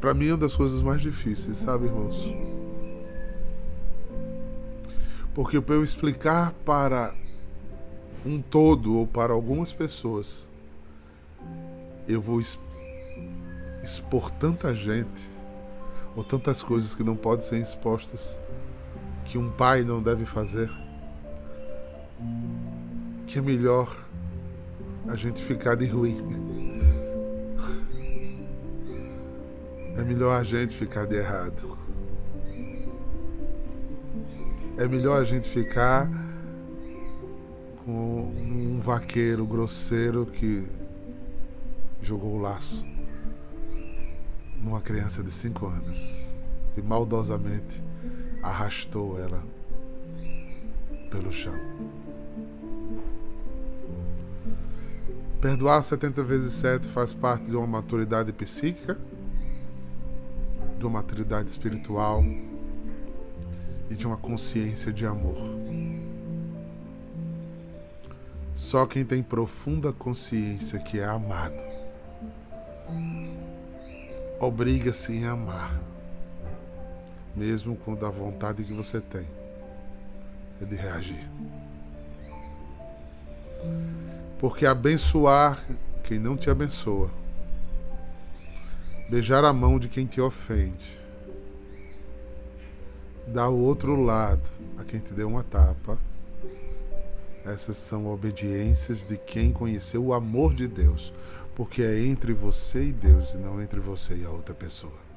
Para 0.00 0.14
mim 0.14 0.28
é 0.28 0.32
uma 0.32 0.38
das 0.38 0.56
coisas 0.56 0.80
mais 0.80 1.02
difíceis, 1.02 1.58
sabe, 1.58 1.84
irmãos? 1.84 2.16
Porque 5.34 5.60
para 5.60 5.74
eu 5.74 5.84
explicar 5.84 6.52
para 6.64 7.14
um 8.24 8.40
todo 8.40 8.96
ou 8.96 9.06
para 9.06 9.32
algumas 9.32 9.72
pessoas, 9.72 10.46
eu 12.08 12.22
vou 12.22 12.40
expor 13.82 14.30
tanta 14.30 14.74
gente 14.74 15.28
ou 16.16 16.24
tantas 16.24 16.62
coisas 16.62 16.94
que 16.94 17.04
não 17.04 17.14
podem 17.14 17.46
ser 17.46 17.60
expostas 17.60 18.36
que 19.26 19.36
um 19.36 19.50
pai 19.50 19.82
não 19.82 20.02
deve 20.02 20.24
fazer, 20.24 20.70
que 23.28 23.38
é 23.38 23.42
melhor 23.42 23.94
a 25.06 25.14
gente 25.14 25.44
ficar 25.44 25.74
de 25.74 25.84
ruim. 25.84 26.16
É 29.98 30.02
melhor 30.02 30.40
a 30.40 30.42
gente 30.42 30.74
ficar 30.74 31.04
de 31.04 31.16
errado. 31.16 31.76
É 34.78 34.88
melhor 34.88 35.20
a 35.20 35.24
gente 35.24 35.46
ficar 35.46 36.10
com 37.84 38.32
um 38.34 38.80
vaqueiro 38.80 39.44
grosseiro 39.46 40.24
que 40.24 40.66
jogou 42.00 42.34
o 42.34 42.40
laço 42.40 42.86
numa 44.56 44.80
criança 44.80 45.22
de 45.22 45.30
5 45.30 45.66
anos 45.66 46.32
e 46.76 46.80
maldosamente 46.80 47.84
arrastou 48.42 49.20
ela 49.20 49.42
pelo 51.10 51.30
chão. 51.30 51.54
Perdoar 55.40 55.82
70 55.82 56.24
vezes 56.24 56.52
7 56.54 56.86
faz 56.88 57.14
parte 57.14 57.44
de 57.44 57.56
uma 57.56 57.66
maturidade 57.66 58.32
psíquica, 58.32 58.98
de 60.78 60.84
uma 60.84 61.00
maturidade 61.00 61.48
espiritual 61.48 62.22
e 63.90 63.94
de 63.94 64.06
uma 64.06 64.16
consciência 64.16 64.92
de 64.92 65.06
amor. 65.06 65.38
Só 68.52 68.86
quem 68.86 69.04
tem 69.04 69.22
profunda 69.22 69.92
consciência 69.92 70.78
que 70.80 70.98
é 70.98 71.04
amado 71.04 71.78
obriga-se 74.40 75.12
em 75.12 75.24
amar 75.24 75.88
mesmo 77.38 77.76
quando 77.76 78.04
a 78.04 78.10
vontade 78.10 78.64
que 78.64 78.72
você 78.72 79.00
tem 79.00 79.26
é 80.60 80.64
de 80.64 80.74
reagir. 80.74 81.28
Porque 84.38 84.64
abençoar 84.66 85.64
quem 86.04 86.18
não 86.18 86.36
te 86.36 86.48
abençoa, 86.48 87.10
beijar 89.10 89.44
a 89.44 89.52
mão 89.52 89.78
de 89.78 89.88
quem 89.88 90.06
te 90.06 90.20
ofende, 90.20 90.98
dar 93.26 93.48
o 93.48 93.58
outro 93.58 93.94
lado 94.00 94.50
a 94.78 94.84
quem 94.84 95.00
te 95.00 95.12
deu 95.12 95.28
uma 95.28 95.42
tapa, 95.42 95.98
essas 97.44 97.76
são 97.76 98.06
obediências 98.06 99.04
de 99.04 99.16
quem 99.16 99.52
conheceu 99.52 100.04
o 100.04 100.14
amor 100.14 100.54
de 100.54 100.68
Deus, 100.68 101.12
porque 101.54 101.82
é 101.82 102.00
entre 102.04 102.32
você 102.32 102.84
e 102.84 102.92
Deus 102.92 103.34
e 103.34 103.38
não 103.38 103.60
entre 103.60 103.80
você 103.80 104.14
e 104.14 104.24
a 104.24 104.30
outra 104.30 104.54
pessoa. 104.54 105.08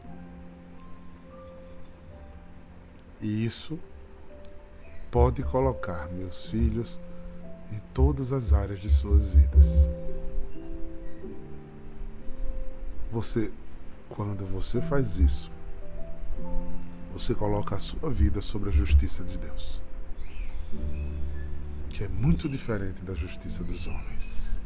E 3.21 3.45
isso 3.45 3.77
pode 5.11 5.43
colocar 5.43 6.07
meus 6.09 6.47
filhos 6.47 6.99
em 7.71 7.79
todas 7.93 8.33
as 8.33 8.53
áreas 8.53 8.79
de 8.79 8.89
suas 8.89 9.33
vidas. 9.33 9.89
Você, 13.11 13.51
quando 14.09 14.45
você 14.45 14.81
faz 14.81 15.17
isso, 15.17 15.51
você 17.11 17.35
coloca 17.35 17.75
a 17.75 17.79
sua 17.79 18.09
vida 18.09 18.41
sobre 18.41 18.69
a 18.69 18.71
justiça 18.71 19.23
de 19.23 19.37
Deus, 19.37 19.81
que 21.89 22.03
é 22.03 22.07
muito 22.07 22.47
diferente 22.47 23.01
da 23.03 23.13
justiça 23.13 23.63
dos 23.63 23.85
homens. 23.85 24.57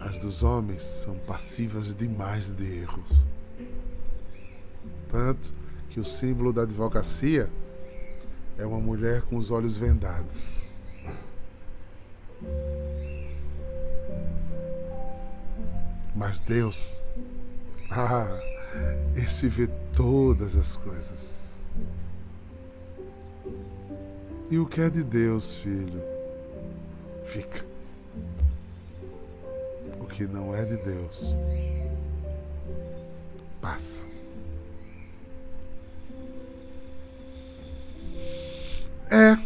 As 0.00 0.18
dos 0.18 0.42
homens 0.42 0.82
são 0.82 1.18
passivas 1.18 1.94
demais 1.94 2.54
de 2.54 2.64
erros. 2.64 3.26
Tanto 5.10 5.52
que 5.90 5.98
o 5.98 6.04
símbolo 6.04 6.52
da 6.52 6.62
advocacia 6.62 7.50
é 8.58 8.66
uma 8.66 8.80
mulher 8.80 9.22
com 9.22 9.36
os 9.36 9.50
olhos 9.50 9.76
vendados. 9.76 10.66
Mas 16.14 16.40
Deus, 16.40 16.98
ah, 17.92 18.26
esse 19.16 19.48
vê 19.48 19.68
todas 19.92 20.56
as 20.56 20.76
coisas. 20.76 21.62
E 24.50 24.58
o 24.58 24.66
que 24.66 24.80
é 24.80 24.90
de 24.90 25.04
Deus, 25.04 25.58
filho, 25.58 26.02
fica. 27.24 27.64
O 30.00 30.06
que 30.06 30.26
não 30.26 30.54
é 30.54 30.64
de 30.64 30.76
Deus, 30.78 31.34
passa. 33.60 34.07
É. 39.10 39.38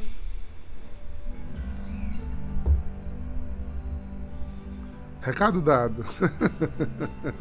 Recado 5.20 5.60
dado. 5.60 6.04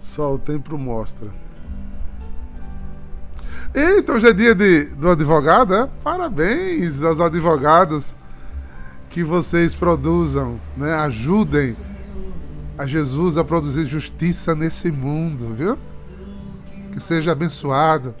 Só 0.00 0.34
o 0.34 0.38
tempo 0.38 0.76
mostra. 0.76 1.28
Eita, 3.72 4.12
hoje 4.12 4.28
é 4.28 4.32
dia 4.32 4.54
de, 4.54 4.84
do 4.96 5.10
advogado, 5.10 5.74
é? 5.74 5.88
Parabéns 6.02 7.02
aos 7.02 7.20
advogados 7.20 8.16
que 9.10 9.22
vocês 9.22 9.74
produzam, 9.76 10.60
né? 10.76 10.92
Ajudem 10.94 11.76
a 12.76 12.84
Jesus 12.84 13.38
a 13.38 13.44
produzir 13.44 13.86
justiça 13.86 14.54
nesse 14.56 14.90
mundo, 14.90 15.54
viu? 15.54 15.78
Que 16.92 17.00
seja 17.00 17.30
abençoado 17.32 18.14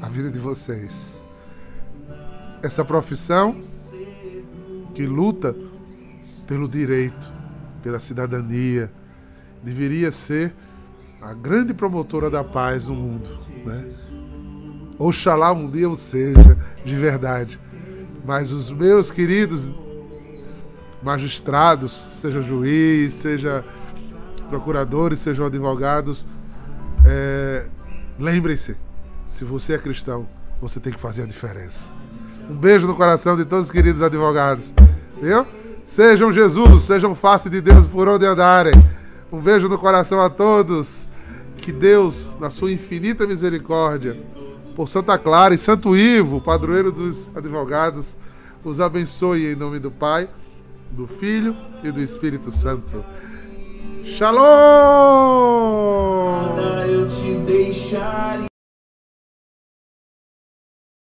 a 0.00 0.08
vida 0.08 0.30
de 0.30 0.38
vocês. 0.38 1.24
Essa 2.62 2.84
profissão 2.84 3.56
que 4.94 5.06
luta 5.06 5.54
pelo 6.46 6.68
direito, 6.68 7.32
pela 7.82 8.00
cidadania, 8.00 8.90
deveria 9.62 10.10
ser 10.10 10.52
a 11.20 11.34
grande 11.34 11.74
promotora 11.74 12.30
da 12.30 12.42
paz 12.42 12.88
no 12.88 12.94
mundo, 12.94 13.28
né? 13.64 13.90
Oxalá 14.98 15.52
um 15.52 15.70
dia 15.70 15.84
eu 15.84 15.94
seja, 15.94 16.58
de 16.84 16.94
verdade. 16.96 17.60
Mas 18.24 18.50
os 18.50 18.70
meus 18.70 19.10
queridos 19.10 19.70
magistrados, 21.02 21.92
seja 21.92 22.40
juiz, 22.40 23.14
seja 23.14 23.64
procuradores, 24.48 25.20
sejam 25.20 25.46
advogados, 25.46 26.26
é, 27.06 27.66
lembrem-se, 28.18 28.76
se 29.28 29.44
você 29.44 29.74
é 29.74 29.78
cristão, 29.78 30.26
você 30.60 30.80
tem 30.80 30.92
que 30.92 30.98
fazer 30.98 31.22
a 31.22 31.26
diferença. 31.26 31.86
Um 32.50 32.54
beijo 32.54 32.88
no 32.88 32.96
coração 32.96 33.36
de 33.36 33.44
todos 33.44 33.66
os 33.66 33.70
queridos 33.70 34.02
advogados, 34.02 34.74
viu? 35.22 35.46
Sejam 35.84 36.32
Jesus, 36.32 36.82
sejam 36.82 37.14
face 37.14 37.48
de 37.48 37.60
Deus 37.60 37.86
por 37.86 38.08
onde 38.08 38.26
andarem. 38.26 38.74
Um 39.30 39.38
beijo 39.38 39.68
no 39.68 39.78
coração 39.78 40.20
a 40.20 40.28
todos. 40.28 41.06
Que 41.58 41.70
Deus, 41.70 42.36
na 42.40 42.50
sua 42.50 42.72
infinita 42.72 43.26
misericórdia, 43.26 44.16
por 44.74 44.88
Santa 44.88 45.16
Clara 45.16 45.54
e 45.54 45.58
Santo 45.58 45.96
Ivo, 45.96 46.40
padroeiro 46.40 46.90
dos 46.90 47.30
advogados, 47.36 48.16
os 48.64 48.80
abençoe 48.80 49.52
em 49.52 49.56
nome 49.56 49.78
do 49.78 49.90
Pai 49.90 50.28
do 50.90 51.06
Filho 51.06 51.56
e 51.82 51.90
do 51.90 52.00
Espírito 52.00 52.50
Santo. 52.50 53.04
Shalom! 54.04 54.38